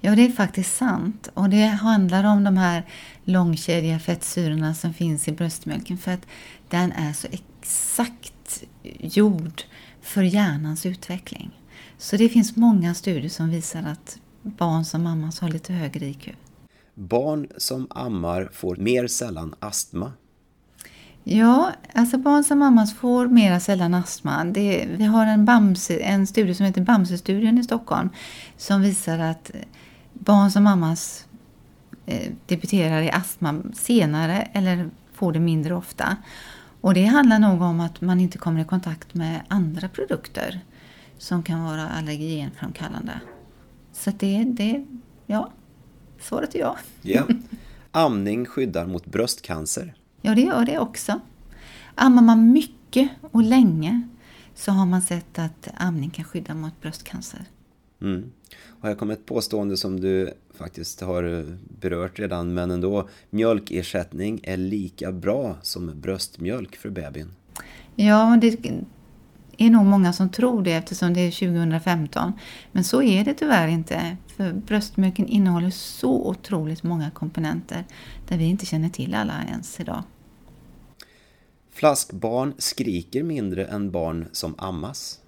Ja, 0.00 0.14
det 0.14 0.26
är 0.26 0.30
faktiskt 0.30 0.76
sant. 0.76 1.28
Och 1.34 1.48
det 1.48 1.64
handlar 1.66 2.24
om 2.24 2.44
de 2.44 2.56
här 2.56 2.86
långkedjiga 3.24 3.98
fettsyrorna 3.98 4.74
som 4.74 4.94
finns 4.94 5.28
i 5.28 5.32
bröstmjölken. 5.32 5.98
För 5.98 6.12
att 6.12 6.26
den 6.68 6.92
är 6.92 7.12
så 7.12 7.28
exakt 7.30 8.64
gjord 8.98 9.62
för 10.02 10.22
hjärnans 10.22 10.86
utveckling. 10.86 11.50
Så 11.98 12.16
det 12.16 12.28
finns 12.28 12.56
många 12.56 12.94
studier 12.94 13.28
som 13.28 13.50
visar 13.50 13.82
att 13.82 14.18
barn 14.42 14.84
som 14.84 15.06
ammas 15.06 15.40
har 15.40 15.48
lite 15.48 15.72
högre 15.72 16.06
IQ. 16.06 16.28
Barn 16.94 17.48
som 17.56 17.86
ammar 17.90 18.50
får 18.52 18.76
mer 18.76 19.06
sällan 19.06 19.54
astma. 19.58 20.12
Ja, 21.28 21.72
alltså 21.94 22.18
barn 22.18 22.44
som 22.44 22.58
mammas 22.58 22.94
får 22.94 23.28
mera 23.28 23.60
sällan 23.60 23.94
astma. 23.94 24.44
Det, 24.44 24.88
vi 24.96 25.04
har 25.04 25.26
en, 25.26 25.44
Bamse, 25.44 25.98
en 25.98 26.26
studie 26.26 26.54
som 26.54 26.66
heter 26.66 26.80
Bamse-studien 26.80 27.58
i 27.58 27.64
Stockholm 27.64 28.08
som 28.56 28.82
visar 28.82 29.18
att 29.18 29.50
barn 30.12 30.50
som 30.50 30.64
mammas 30.64 31.26
eh, 32.06 32.32
debuterar 32.46 33.02
i 33.02 33.10
astma 33.10 33.62
senare 33.74 34.48
eller 34.52 34.90
får 35.12 35.32
det 35.32 35.40
mindre 35.40 35.74
ofta. 35.74 36.16
Och 36.80 36.94
det 36.94 37.04
handlar 37.04 37.38
nog 37.38 37.62
om 37.62 37.80
att 37.80 38.00
man 38.00 38.20
inte 38.20 38.38
kommer 38.38 38.60
i 38.60 38.64
kontakt 38.64 39.14
med 39.14 39.40
andra 39.48 39.88
produkter 39.88 40.60
som 41.18 41.42
kan 41.42 41.64
vara 41.64 41.88
allergenframkallande. 41.88 43.20
Så 43.92 44.10
det, 44.10 44.44
det 44.44 44.86
ja, 45.26 45.50
svaret 46.20 46.54
är 46.54 46.58
ja. 46.58 46.76
ja. 47.02 47.22
Amning 47.90 48.46
skyddar 48.46 48.86
mot 48.86 49.06
bröstcancer. 49.06 49.94
Ja, 50.26 50.34
det 50.34 50.40
gör 50.40 50.64
det 50.64 50.78
också. 50.78 51.20
Ammar 51.94 52.22
man 52.22 52.52
mycket 52.52 53.10
och 53.20 53.42
länge 53.42 54.02
så 54.54 54.72
har 54.72 54.86
man 54.86 55.02
sett 55.02 55.38
att 55.38 55.68
amning 55.76 56.10
kan 56.10 56.24
skydda 56.24 56.54
mot 56.54 56.80
bröstcancer. 56.80 57.44
Mm. 58.02 58.30
Och 58.66 58.88
här 58.88 58.94
kommer 58.94 59.12
ett 59.12 59.26
påstående 59.26 59.76
som 59.76 60.00
du 60.00 60.32
faktiskt 60.54 61.00
har 61.00 61.56
berört 61.80 62.18
redan, 62.18 62.54
men 62.54 62.70
ändå. 62.70 63.08
Mjölkersättning 63.30 64.40
är 64.42 64.56
lika 64.56 65.12
bra 65.12 65.56
som 65.62 66.00
bröstmjölk 66.00 66.76
för 66.76 66.90
bebisen. 66.90 67.30
Ja, 67.94 68.38
det 68.40 68.70
är 69.58 69.70
nog 69.70 69.84
många 69.84 70.12
som 70.12 70.30
tror 70.30 70.62
det 70.62 70.72
eftersom 70.72 71.14
det 71.14 71.20
är 71.20 71.30
2015. 71.30 72.32
Men 72.72 72.84
så 72.84 73.02
är 73.02 73.24
det 73.24 73.34
tyvärr 73.34 73.68
inte. 73.68 74.16
För 74.36 74.52
bröstmjölken 74.52 75.26
innehåller 75.26 75.70
så 75.70 76.28
otroligt 76.28 76.82
många 76.82 77.10
komponenter 77.10 77.84
där 78.28 78.38
vi 78.38 78.44
inte 78.44 78.66
känner 78.66 78.88
till 78.88 79.14
alla 79.14 79.44
ens 79.48 79.80
idag. 79.80 80.02
Flaskbarn 81.76 82.54
skriker 82.58 83.22
mindre 83.22 83.64
än 83.64 83.90
barn 83.90 84.28
som 84.32 84.54
ammas. 84.58 85.20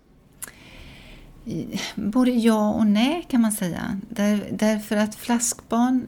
Både 1.94 2.30
ja 2.30 2.72
och 2.72 2.86
nej 2.86 3.26
kan 3.28 3.40
man 3.40 3.52
säga. 3.52 4.00
Där, 4.10 4.48
därför 4.52 4.96
att 4.96 5.14
flaskbarn, 5.14 6.06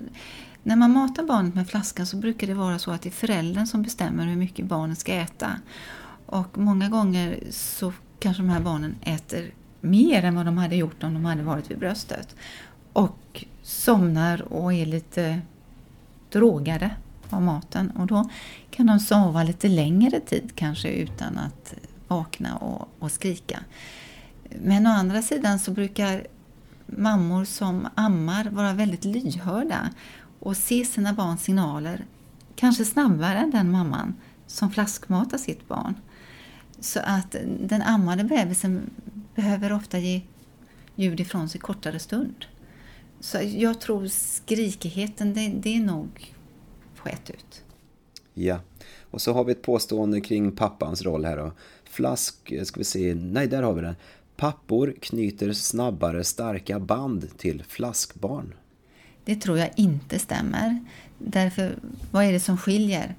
när 0.62 0.76
man 0.76 0.90
matar 0.90 1.22
barnet 1.22 1.54
med 1.54 1.68
flaskan 1.68 2.06
så 2.06 2.16
brukar 2.16 2.46
det 2.46 2.54
vara 2.54 2.78
så 2.78 2.90
att 2.90 3.02
det 3.02 3.08
är 3.08 3.10
föräldern 3.10 3.66
som 3.66 3.82
bestämmer 3.82 4.26
hur 4.26 4.36
mycket 4.36 4.66
barnet 4.66 4.98
ska 4.98 5.14
äta. 5.14 5.50
Och 6.26 6.58
många 6.58 6.88
gånger 6.88 7.38
så 7.50 7.92
kanske 8.18 8.42
de 8.42 8.48
här 8.48 8.60
barnen 8.60 8.94
äter 9.02 9.54
mer 9.80 10.24
än 10.24 10.34
vad 10.34 10.46
de 10.46 10.58
hade 10.58 10.76
gjort 10.76 11.02
om 11.02 11.14
de 11.14 11.24
hade 11.24 11.42
varit 11.42 11.70
vid 11.70 11.78
bröstet. 11.78 12.36
Och 12.92 13.44
somnar 13.62 14.52
och 14.52 14.72
är 14.72 14.86
lite 14.86 15.40
drogade 16.30 16.90
av 17.32 17.42
maten. 17.42 17.90
Och 17.90 18.06
då 18.06 18.30
kan 18.70 18.86
de 18.86 19.00
sova 19.00 19.42
lite 19.42 19.68
längre 19.68 20.20
tid 20.20 20.52
kanske 20.54 20.88
utan 20.88 21.38
att 21.38 21.74
vakna 22.08 22.56
och, 22.56 22.88
och 22.98 23.12
skrika. 23.12 23.60
Men 24.62 24.86
å 24.86 24.90
andra 24.90 25.22
sidan 25.22 25.58
så 25.58 25.70
brukar 25.70 26.26
mammor 26.86 27.44
som 27.44 27.88
ammar 27.94 28.44
vara 28.44 28.72
väldigt 28.72 29.04
lyhörda 29.04 29.90
och 30.40 30.56
se 30.56 30.84
sina 30.84 31.12
barns 31.12 31.42
signaler 31.42 32.04
kanske 32.54 32.84
snabbare 32.84 33.38
än 33.38 33.50
den 33.50 33.70
mamman 33.70 34.14
som 34.46 34.70
flaskmatar 34.70 35.38
sitt 35.38 35.68
barn. 35.68 35.94
Så 36.80 37.00
att 37.04 37.36
den 37.60 37.82
ammade 37.82 38.24
bebisen 38.24 38.90
behöver 39.34 39.72
ofta 39.72 39.98
ge 39.98 40.22
ljud 40.94 41.20
ifrån 41.20 41.48
sig 41.48 41.60
kortare 41.60 41.98
stund. 41.98 42.44
Så 43.20 43.38
jag 43.42 43.80
tror 43.80 44.06
skrikigheten, 44.06 45.34
det, 45.34 45.48
det 45.48 45.76
är 45.76 45.80
nog 45.80 46.34
på 47.02 47.08
ett 47.08 47.30
ut. 47.30 47.62
Ja, 48.34 48.60
och 49.10 49.22
så 49.22 49.32
har 49.32 49.44
vi 49.44 49.52
ett 49.52 49.62
påstående 49.62 50.20
kring 50.20 50.52
pappans 50.52 51.02
roll 51.02 51.24
här 51.24 51.36
då. 51.36 51.52
Flask, 51.84 52.34
ska 52.64 52.80
vi 52.80 52.84
se, 52.84 53.14
nej 53.14 53.46
där 53.46 53.62
har 53.62 53.72
vi 53.72 53.82
den. 53.82 53.94
Pappor 54.36 54.94
knyter 55.00 55.52
snabbare 55.52 56.24
starka 56.24 56.80
band 56.80 57.38
till 57.38 57.64
flaskbarn. 57.68 58.54
Det 59.24 59.36
tror 59.36 59.58
jag 59.58 59.70
inte 59.76 60.18
stämmer. 60.18 60.84
Därför, 61.18 61.74
vad 62.10 62.24
är 62.24 62.32
det 62.32 62.40
som 62.40 62.58
skiljer? 62.58 63.14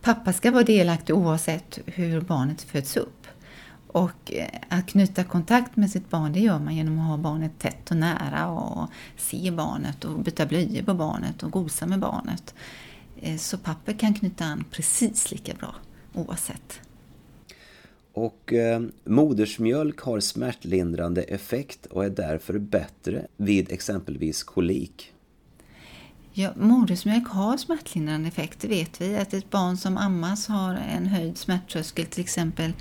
Pappa 0.00 0.32
ska 0.32 0.50
vara 0.50 0.62
delaktig 0.62 1.16
oavsett 1.16 1.78
hur 1.86 2.20
barnet 2.20 2.62
föds 2.62 2.96
upp. 2.96 3.26
Och 3.86 4.32
eh, 4.32 4.46
att 4.68 4.86
knyta 4.86 5.24
kontakt 5.24 5.76
med 5.76 5.90
sitt 5.90 6.10
barn 6.10 6.32
det 6.32 6.40
gör 6.40 6.58
man 6.58 6.76
genom 6.76 7.00
att 7.00 7.06
ha 7.06 7.16
barnet 7.16 7.58
tätt 7.58 7.90
och 7.90 7.96
nära 7.96 8.48
och 8.48 8.88
se 9.16 9.50
barnet 9.50 10.04
och 10.04 10.18
byta 10.18 10.46
blöjor 10.46 10.82
på 10.82 10.94
barnet 10.94 11.42
och 11.42 11.50
gosa 11.50 11.86
med 11.86 11.98
barnet. 11.98 12.54
Eh, 13.20 13.36
så 13.36 13.58
pappa 13.58 13.92
kan 13.92 14.14
knyta 14.14 14.44
an 14.44 14.64
precis 14.70 15.30
lika 15.30 15.54
bra 15.54 15.74
oavsett. 16.14 16.80
Och 18.12 18.52
eh, 18.52 18.80
modersmjölk 19.04 20.00
har 20.00 20.20
smärtlindrande 20.20 21.22
effekt 21.22 21.86
och 21.86 22.04
är 22.04 22.10
därför 22.10 22.58
bättre 22.58 23.26
vid 23.36 23.72
exempelvis 23.72 24.42
kolik. 24.42 25.12
Ja, 26.32 26.52
modersmjölk 26.56 27.28
har 27.28 27.56
smärtlindrande 27.56 28.28
effekt, 28.28 28.60
det 28.60 28.68
vet 28.68 29.00
vi. 29.00 29.16
Att 29.16 29.34
ett 29.34 29.50
barn 29.50 29.76
som 29.76 29.96
ammas 29.96 30.46
har 30.46 30.74
en 30.74 31.06
höjd 31.06 31.38
smärttröskel 31.38 32.06
till 32.06 32.20
exempel 32.20 32.72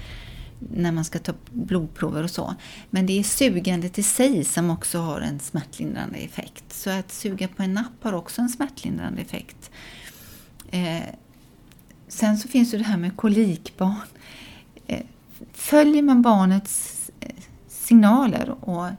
när 0.60 0.92
man 0.92 1.06
ska 1.06 1.20
ta 1.20 1.34
blodprover 1.52 2.24
och 2.24 2.30
så. 2.30 2.56
Men 2.90 3.06
det 3.06 3.20
är 3.20 3.24
sugandet 3.24 4.00
i 4.00 4.04
sig 4.04 4.44
som 4.44 4.70
också 4.70 5.00
har 5.00 5.22
en 5.22 5.40
smärtlindrande 5.40 6.18
effekt. 6.18 6.64
Så 6.74 6.90
att 6.90 7.12
suga 7.12 7.48
på 7.48 7.64
en 7.64 7.74
napp 7.74 8.04
har 8.04 8.14
också 8.14 8.42
en 8.42 8.50
smärtlindrande 8.50 9.22
effekt. 9.22 9.72
Eh, 10.72 11.04
sen 12.08 12.38
så 12.38 12.48
finns 12.48 12.72
det 12.72 12.78
det 12.78 12.84
här 12.84 12.98
med 12.98 13.18
kolikbarn. 13.18 14.08
Eh, 14.88 15.06
följer 15.54 16.04
man 16.04 16.22
barnets 16.22 17.12
eh, 17.20 17.36
signaler 17.68 18.56
och 18.62 18.90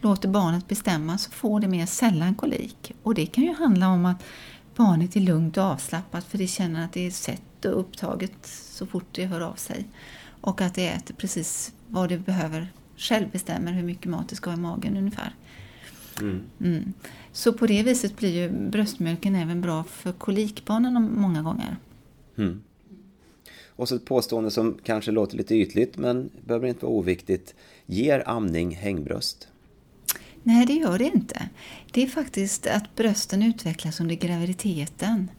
låter 0.00 0.28
barnet 0.28 0.68
bestämma 0.68 1.18
så 1.18 1.30
får 1.30 1.60
det 1.60 1.68
mer 1.68 1.86
sällan 1.86 2.34
kolik. 2.34 2.92
Och 3.02 3.14
det 3.14 3.26
kan 3.26 3.44
ju 3.44 3.54
handla 3.54 3.88
om 3.88 4.06
att 4.06 4.24
barnet 4.76 5.16
är 5.16 5.20
lugnt 5.20 5.56
och 5.56 5.64
avslappnat 5.64 6.24
för 6.24 6.38
det 6.38 6.46
känner 6.46 6.84
att 6.84 6.92
det 6.92 7.06
är 7.06 7.10
sett 7.10 7.64
och 7.64 7.80
upptaget 7.80 8.46
så 8.46 8.86
fort 8.86 9.06
det 9.12 9.26
hör 9.26 9.40
av 9.40 9.54
sig. 9.54 9.86
Och 10.40 10.60
att 10.60 10.74
det 10.74 10.88
äter 10.88 11.14
precis 11.14 11.72
vad 11.88 12.08
det 12.08 12.18
behöver, 12.18 12.72
själv 12.96 13.30
bestämmer 13.30 13.72
hur 13.72 13.82
mycket 13.82 14.06
mat 14.06 14.28
det 14.28 14.36
ska 14.36 14.50
ha 14.50 14.56
i 14.56 14.60
magen 14.60 14.96
ungefär. 14.96 15.34
Mm. 16.20 16.40
Mm. 16.60 16.92
Så 17.32 17.52
på 17.52 17.66
det 17.66 17.82
viset 17.82 18.16
blir 18.16 18.42
ju 18.42 18.50
bröstmjölken 18.70 19.34
även 19.34 19.60
bra 19.60 19.84
för 19.84 20.12
kolikbarnen 20.12 21.12
många 21.14 21.42
gånger. 21.42 21.76
Mm. 22.38 22.62
Och 23.76 23.88
så 23.88 23.96
ett 23.96 24.04
påstående 24.04 24.50
som 24.50 24.78
kanske 24.84 25.10
låter 25.10 25.36
lite 25.36 25.54
ytligt 25.54 25.98
men 25.98 26.30
behöver 26.46 26.68
inte 26.68 26.86
vara 26.86 26.94
oviktigt. 26.94 27.54
Ger 27.86 28.28
amning 28.28 28.76
hängbröst? 28.76 29.48
Nej, 30.42 30.66
det 30.66 30.72
gör 30.72 30.98
det 30.98 31.04
inte. 31.04 31.48
Det 31.90 32.02
är 32.02 32.06
faktiskt 32.06 32.66
att 32.66 32.96
brösten 32.96 33.42
utvecklas 33.42 34.00
under 34.00 34.14
graviditeten. 34.14 35.30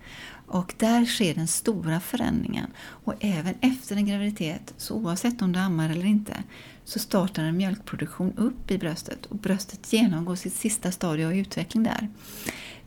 Och 0.48 0.74
där 0.78 1.06
sker 1.06 1.34
den 1.34 1.48
stora 1.48 2.00
förändringen. 2.00 2.68
Och 2.78 3.14
även 3.20 3.56
efter 3.62 3.96
en 3.96 4.06
graviditet, 4.06 4.74
så 4.78 4.96
oavsett 4.96 5.42
om 5.42 5.52
du 5.52 5.60
ammar 5.60 5.90
eller 5.90 6.06
inte, 6.06 6.44
så 6.86 7.00
startar 7.00 7.44
en 7.44 7.58
mjölkproduktion 7.58 8.34
upp 8.38 8.72
i 8.72 8.78
bröstet 8.78 9.26
och 9.26 9.36
bröstet 9.36 9.94
genomgår 9.94 10.36
sitt 10.36 10.54
sista 10.54 10.92
stadie 10.92 11.28
av 11.28 11.34
utveckling 11.34 11.84
där. 11.84 12.10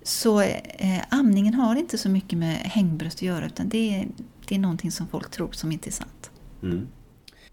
Så 0.03 0.41
eh, 0.41 1.03
amningen 1.11 1.55
har 1.55 1.77
inte 1.77 1.99
så 1.99 2.09
mycket 2.09 2.39
med 2.39 2.57
hängbröst 2.57 3.19
att 3.19 3.23
göra 3.23 3.47
utan 3.47 3.69
det 3.69 3.95
är, 3.95 4.09
det 4.49 4.55
är 4.55 4.59
någonting 4.59 4.91
som 4.91 5.09
folk 5.09 5.31
tror 5.31 5.53
som 5.53 5.73
inte 5.73 5.89
är 5.89 5.93
sant. 5.93 6.31
Mm. 6.63 6.87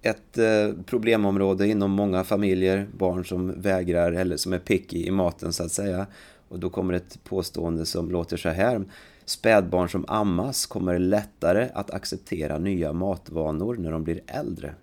Ett 0.01 0.37
eh, 0.37 0.83
problemområde 0.85 1.67
inom 1.67 1.91
många 1.91 2.23
familjer, 2.23 2.87
barn 2.97 3.25
som 3.25 3.61
vägrar 3.61 4.11
eller 4.11 4.37
som 4.37 4.53
är 4.53 4.59
picky 4.59 5.05
i 5.05 5.11
maten 5.11 5.53
så 5.53 5.63
att 5.63 5.71
säga. 5.71 6.07
Och 6.47 6.59
då 6.59 6.69
kommer 6.69 6.93
ett 6.93 7.23
påstående 7.23 7.85
som 7.85 8.11
låter 8.11 8.37
så 8.37 8.49
här. 8.49 8.83
Spädbarn 9.25 9.89
som 9.89 10.05
ammas 10.07 10.65
kommer 10.65 10.99
lättare 10.99 11.69
att 11.73 11.91
acceptera 11.91 12.57
nya 12.57 12.93
matvanor 12.93 13.75
när 13.75 13.91
de 13.91 14.03
blir 14.03 14.21
äldre. 14.27 14.73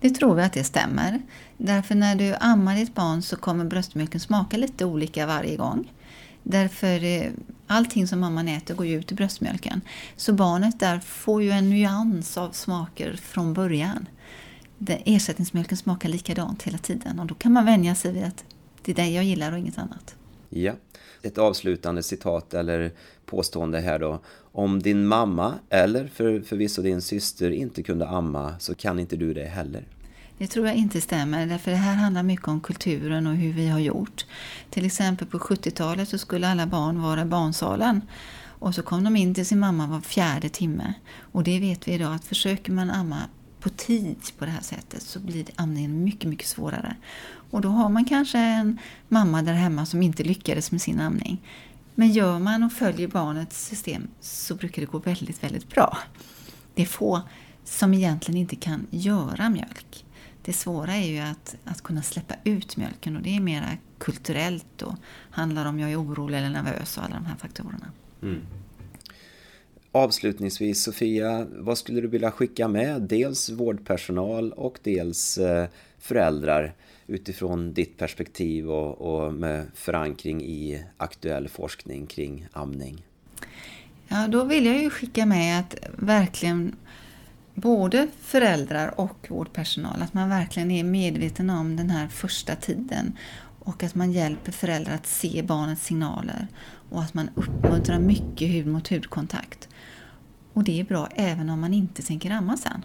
Det 0.00 0.10
tror 0.10 0.34
vi 0.34 0.42
att 0.42 0.52
det 0.52 0.64
stämmer. 0.64 1.22
Därför 1.56 1.94
när 1.94 2.14
du 2.14 2.34
ammar 2.40 2.76
ditt 2.76 2.94
barn 2.94 3.22
så 3.22 3.36
kommer 3.36 3.64
bröstmjölken 3.64 4.20
smaka 4.20 4.56
lite 4.56 4.84
olika 4.84 5.26
varje 5.26 5.56
gång. 5.56 5.92
Därför 6.42 7.04
eh, 7.04 7.30
allting 7.66 8.06
som 8.06 8.20
mamman 8.20 8.48
äter 8.48 8.74
går 8.74 8.86
ju 8.86 8.98
ut 8.98 9.12
i 9.12 9.14
bröstmjölken. 9.14 9.80
Så 10.16 10.32
barnet 10.32 10.80
där 10.80 11.00
får 11.00 11.42
ju 11.42 11.50
en 11.50 11.70
nyans 11.70 12.38
av 12.38 12.50
smaker 12.50 13.16
från 13.16 13.54
början. 13.54 14.06
Ersättningsmjölken 14.88 15.76
smakar 15.76 16.08
likadant 16.08 16.62
hela 16.62 16.78
tiden 16.78 17.20
och 17.20 17.26
då 17.26 17.34
kan 17.34 17.52
man 17.52 17.64
vänja 17.64 17.94
sig 17.94 18.12
vid 18.12 18.24
att 18.24 18.44
det 18.82 18.92
är 18.92 18.96
det 18.96 19.08
jag 19.08 19.24
gillar 19.24 19.52
och 19.52 19.58
inget 19.58 19.78
annat. 19.78 20.14
Ja, 20.56 20.72
ett 21.22 21.38
avslutande 21.38 22.02
citat 22.02 22.54
eller 22.54 22.92
påstående 23.26 23.80
här 23.80 23.98
då. 23.98 24.20
Om 24.52 24.82
din 24.82 25.06
mamma 25.06 25.54
eller 25.70 26.06
för, 26.06 26.40
förvisso 26.40 26.82
din 26.82 27.02
syster 27.02 27.50
inte 27.50 27.82
kunde 27.82 28.08
amma 28.08 28.58
så 28.58 28.74
kan 28.74 28.98
inte 28.98 29.16
du 29.16 29.34
det 29.34 29.44
heller. 29.44 29.86
Det 30.38 30.46
tror 30.46 30.66
jag 30.66 30.76
inte 30.76 31.00
stämmer, 31.00 31.46
därför 31.46 31.70
det 31.70 31.76
här 31.76 31.94
handlar 31.94 32.22
mycket 32.22 32.48
om 32.48 32.60
kulturen 32.60 33.26
och 33.26 33.34
hur 33.34 33.52
vi 33.52 33.68
har 33.68 33.78
gjort. 33.78 34.26
Till 34.70 34.86
exempel 34.86 35.26
på 35.26 35.38
70-talet 35.38 36.08
så 36.08 36.18
skulle 36.18 36.48
alla 36.48 36.66
barn 36.66 37.02
vara 37.02 37.22
i 37.22 37.24
barnsalen. 37.24 38.00
Och 38.58 38.74
så 38.74 38.82
kom 38.82 39.04
de 39.04 39.16
in 39.16 39.34
till 39.34 39.46
sin 39.46 39.58
mamma 39.58 39.86
var 39.86 40.00
fjärde 40.00 40.48
timme. 40.48 40.94
Och 41.32 41.44
det 41.44 41.60
vet 41.60 41.88
vi 41.88 41.92
idag 41.92 42.14
att 42.14 42.24
försöker 42.24 42.72
man 42.72 42.90
amma 42.90 43.22
på 43.64 43.70
tid 43.70 44.16
på 44.38 44.44
det 44.44 44.50
här 44.50 44.60
sättet 44.60 45.02
så 45.02 45.20
blir 45.20 45.46
amningen 45.56 46.04
mycket, 46.04 46.30
mycket 46.30 46.46
svårare. 46.46 46.96
Och 47.50 47.60
då 47.60 47.68
har 47.68 47.88
man 47.88 48.04
kanske 48.04 48.38
en 48.38 48.78
mamma 49.08 49.42
där 49.42 49.52
hemma 49.52 49.86
som 49.86 50.02
inte 50.02 50.24
lyckades 50.24 50.72
med 50.72 50.82
sin 50.82 51.00
amning. 51.00 51.42
Men 51.94 52.12
gör 52.12 52.38
man 52.38 52.62
och 52.62 52.72
följer 52.72 53.08
barnets 53.08 53.66
system 53.66 54.08
så 54.20 54.54
brukar 54.54 54.82
det 54.82 54.86
gå 54.86 54.98
väldigt, 54.98 55.42
väldigt 55.42 55.68
bra. 55.68 55.98
Det 56.74 56.82
är 56.82 56.86
få 56.86 57.22
som 57.64 57.94
egentligen 57.94 58.40
inte 58.40 58.56
kan 58.56 58.86
göra 58.90 59.48
mjölk. 59.48 60.04
Det 60.42 60.52
svåra 60.52 60.94
är 60.94 61.06
ju 61.06 61.18
att, 61.18 61.56
att 61.64 61.82
kunna 61.82 62.02
släppa 62.02 62.34
ut 62.44 62.76
mjölken 62.76 63.16
och 63.16 63.22
det 63.22 63.36
är 63.36 63.40
mera 63.40 63.68
kulturellt 63.98 64.82
och 64.82 64.94
handlar 65.30 65.66
om 65.66 65.78
jag 65.78 65.92
är 65.92 66.02
orolig 66.02 66.38
eller 66.38 66.50
nervös 66.50 66.98
och 66.98 67.04
alla 67.04 67.14
de 67.14 67.26
här 67.26 67.36
faktorerna. 67.36 67.92
Mm. 68.22 68.40
Avslutningsvis 69.96 70.82
Sofia, 70.82 71.46
vad 71.50 71.78
skulle 71.78 72.00
du 72.00 72.08
vilja 72.08 72.30
skicka 72.30 72.68
med 72.68 73.02
dels 73.02 73.50
vårdpersonal 73.50 74.52
och 74.52 74.78
dels 74.82 75.38
eh, 75.38 75.68
föräldrar 75.98 76.74
utifrån 77.06 77.72
ditt 77.72 77.98
perspektiv 77.98 78.70
och, 78.70 79.00
och 79.00 79.34
med 79.34 79.66
förankring 79.74 80.42
i 80.42 80.84
aktuell 80.96 81.48
forskning 81.48 82.06
kring 82.06 82.46
amning? 82.52 83.02
Ja, 84.08 84.26
då 84.28 84.44
vill 84.44 84.66
jag 84.66 84.82
ju 84.82 84.90
skicka 84.90 85.26
med 85.26 85.60
att 85.60 85.74
verkligen 85.96 86.76
både 87.54 88.08
föräldrar 88.20 89.00
och 89.00 89.26
vårdpersonal, 89.28 90.02
att 90.02 90.14
man 90.14 90.28
verkligen 90.28 90.70
är 90.70 90.84
medveten 90.84 91.50
om 91.50 91.76
den 91.76 91.90
här 91.90 92.08
första 92.08 92.56
tiden 92.56 93.18
och 93.58 93.82
att 93.82 93.94
man 93.94 94.12
hjälper 94.12 94.52
föräldrar 94.52 94.94
att 94.94 95.06
se 95.06 95.42
barnets 95.42 95.84
signaler 95.84 96.46
och 96.90 97.02
att 97.02 97.14
man 97.14 97.30
uppmuntrar 97.34 97.98
mycket 97.98 98.48
hud 98.48 98.66
mot 98.66 98.88
hudkontakt. 98.88 99.68
Och 100.54 100.64
det 100.64 100.80
är 100.80 100.84
bra 100.84 101.08
även 101.14 101.50
om 101.50 101.60
man 101.60 101.74
inte 101.74 102.02
tänker 102.02 102.30
amma 102.30 102.56
sen. 102.56 102.84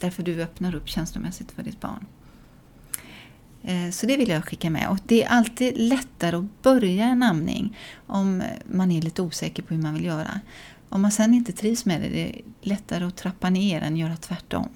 Därför 0.00 0.22
du 0.22 0.42
öppnar 0.42 0.74
upp 0.74 0.88
känslomässigt 0.88 1.52
för 1.52 1.62
ditt 1.62 1.80
barn. 1.80 2.06
Eh, 3.62 3.90
så 3.90 4.06
det 4.06 4.16
vill 4.16 4.28
jag 4.28 4.44
skicka 4.44 4.70
med. 4.70 4.88
Och 4.88 4.98
det 5.06 5.24
är 5.24 5.28
alltid 5.28 5.78
lättare 5.78 6.36
att 6.36 6.62
börja 6.62 7.04
en 7.04 7.22
amning 7.22 7.76
om 8.06 8.42
man 8.66 8.90
är 8.90 9.02
lite 9.02 9.22
osäker 9.22 9.62
på 9.62 9.74
hur 9.74 9.82
man 9.82 9.94
vill 9.94 10.04
göra. 10.04 10.40
Om 10.88 11.02
man 11.02 11.12
sen 11.12 11.34
inte 11.34 11.52
trivs 11.52 11.84
med 11.84 12.00
det, 12.00 12.08
det 12.08 12.28
är 12.28 12.40
lättare 12.60 13.04
att 13.04 13.16
trappa 13.16 13.50
ner 13.50 13.80
än 13.80 13.96
göra 13.96 14.16
tvärtom. 14.16 14.68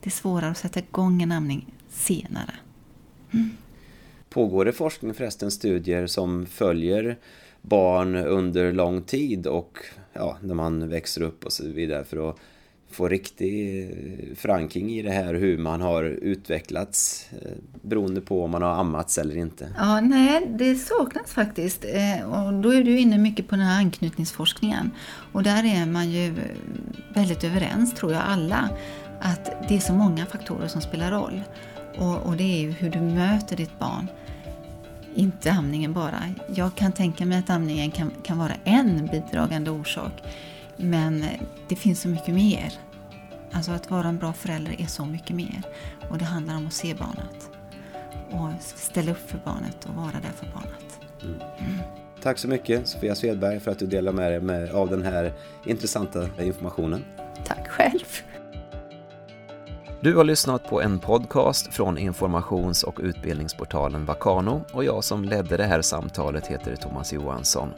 Det 0.00 0.08
är 0.08 0.12
svårare 0.12 0.50
att 0.50 0.58
sätta 0.58 0.80
igång 0.80 1.22
en 1.22 1.32
amning 1.32 1.74
senare. 1.88 2.54
Mm. 3.32 3.50
Pågår 4.28 4.64
det 4.64 4.72
forskning 4.72 5.14
förresten, 5.14 5.50
studier 5.50 6.06
som 6.06 6.46
följer 6.46 7.18
barn 7.68 8.16
under 8.16 8.72
lång 8.72 9.02
tid 9.02 9.46
och 9.46 9.78
ja, 10.12 10.36
när 10.40 10.54
man 10.54 10.88
växer 10.88 11.22
upp 11.22 11.44
och 11.44 11.52
så 11.52 11.66
vidare 11.66 12.04
för 12.04 12.30
att 12.30 12.36
få 12.90 13.08
riktig 13.08 13.90
förankring 14.36 14.90
i 14.90 15.02
det 15.02 15.10
här 15.10 15.34
hur 15.34 15.58
man 15.58 15.80
har 15.80 16.04
utvecklats 16.04 17.28
eh, 17.32 17.50
beroende 17.82 18.20
på 18.20 18.44
om 18.44 18.50
man 18.50 18.62
har 18.62 18.70
ammats 18.70 19.18
eller 19.18 19.36
inte? 19.36 19.68
Ja, 19.78 20.00
nej, 20.00 20.50
det 20.58 20.74
saknas 20.74 21.32
faktiskt. 21.32 21.84
Eh, 21.84 22.32
och 22.32 22.52
då 22.62 22.74
är 22.74 22.82
du 22.82 22.98
inne 22.98 23.18
mycket 23.18 23.48
på 23.48 23.56
den 23.56 23.64
här 23.64 23.78
anknytningsforskningen. 23.78 24.90
Och 25.32 25.42
där 25.42 25.64
är 25.64 25.86
man 25.86 26.10
ju 26.10 26.34
väldigt 27.14 27.44
överens, 27.44 27.94
tror 27.94 28.12
jag, 28.12 28.22
alla, 28.26 28.70
att 29.20 29.68
det 29.68 29.76
är 29.76 29.80
så 29.80 29.92
många 29.92 30.26
faktorer 30.26 30.68
som 30.68 30.80
spelar 30.80 31.10
roll. 31.10 31.42
Och, 31.98 32.26
och 32.26 32.36
det 32.36 32.44
är 32.44 32.60
ju 32.60 32.70
hur 32.70 32.90
du 32.90 33.00
möter 33.00 33.56
ditt 33.56 33.78
barn. 33.78 34.06
Inte 35.16 35.52
amningen 35.52 35.92
bara. 35.92 36.22
Jag 36.54 36.74
kan 36.74 36.92
tänka 36.92 37.26
mig 37.26 37.38
att 37.38 37.50
amningen 37.50 37.90
kan, 37.90 38.10
kan 38.22 38.38
vara 38.38 38.52
en 38.64 39.06
bidragande 39.06 39.70
orsak. 39.70 40.12
Men 40.76 41.24
det 41.68 41.76
finns 41.76 42.00
så 42.00 42.08
mycket 42.08 42.34
mer. 42.34 42.72
Alltså 43.52 43.72
att 43.72 43.90
vara 43.90 44.08
en 44.08 44.18
bra 44.18 44.32
förälder 44.32 44.80
är 44.80 44.86
så 44.86 45.04
mycket 45.04 45.36
mer. 45.36 45.62
Och 46.10 46.18
det 46.18 46.24
handlar 46.24 46.56
om 46.56 46.66
att 46.66 46.72
se 46.72 46.94
barnet. 46.94 47.50
Och 48.30 48.62
ställa 48.62 49.10
upp 49.10 49.30
för 49.30 49.38
barnet 49.44 49.84
och 49.84 49.94
vara 49.94 50.12
där 50.12 50.32
för 50.36 50.46
barnet. 50.46 51.00
Mm. 51.22 51.34
Mm. 51.58 51.78
Tack 52.22 52.38
så 52.38 52.48
mycket 52.48 52.88
Sofia 52.88 53.14
Svedberg 53.14 53.60
för 53.60 53.70
att 53.70 53.78
du 53.78 53.86
delar 53.86 54.12
med 54.12 54.32
dig 54.32 54.40
med, 54.40 54.70
av 54.70 54.90
den 54.90 55.02
här 55.02 55.32
intressanta 55.64 56.28
informationen. 56.42 57.04
Tack 57.44 57.68
själv. 57.68 58.22
Du 60.06 60.16
har 60.16 60.24
lyssnat 60.24 60.68
på 60.68 60.82
en 60.82 60.98
podcast 60.98 61.74
från 61.74 61.98
informations 61.98 62.82
och 62.82 62.98
utbildningsportalen 63.02 64.04
Vakano 64.04 64.64
och 64.72 64.84
jag 64.84 65.04
som 65.04 65.24
ledde 65.24 65.56
det 65.56 65.64
här 65.64 65.82
samtalet 65.82 66.46
heter 66.46 66.76
Thomas 66.76 67.12
Johansson. 67.12 67.72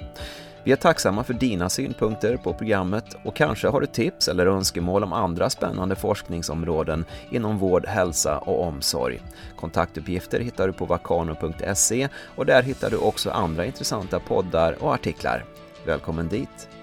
Vi 0.64 0.73
är 0.73 0.77
tacksamma 0.77 1.25
för 1.25 1.35
dina 1.35 1.69
synpunkter 1.69 2.37
på 2.37 2.55
programmet 2.55 3.05
och 3.25 3.37
kanske 3.37 3.69
har 3.69 3.81
du 3.81 3.87
tips 3.87 4.29
eller 4.29 4.47
önskemål 4.47 5.05
om 5.05 5.12
andra 5.12 5.51
spännande 5.51 5.97
forskningsområden 5.97 7.05
inom 7.31 7.59
vård, 7.59 7.87
hälsa 7.87 8.38
och 8.38 8.62
omsorg. 8.62 9.21
Kontaktuppgifter 9.57 10.41
hittar 10.41 10.67
du 10.67 10.73
på 10.73 10.85
vakano.se 10.87 12.09
och 12.37 12.47
där 12.47 12.62
hittar 12.62 12.91
du 12.91 12.97
också 12.97 13.31
andra 13.31 13.67
intressanta 13.67 14.21
poddar 14.21 14.77
och 14.81 14.95
artiklar. 14.95 15.45
Välkommen 15.87 16.29
dit! 16.29 16.78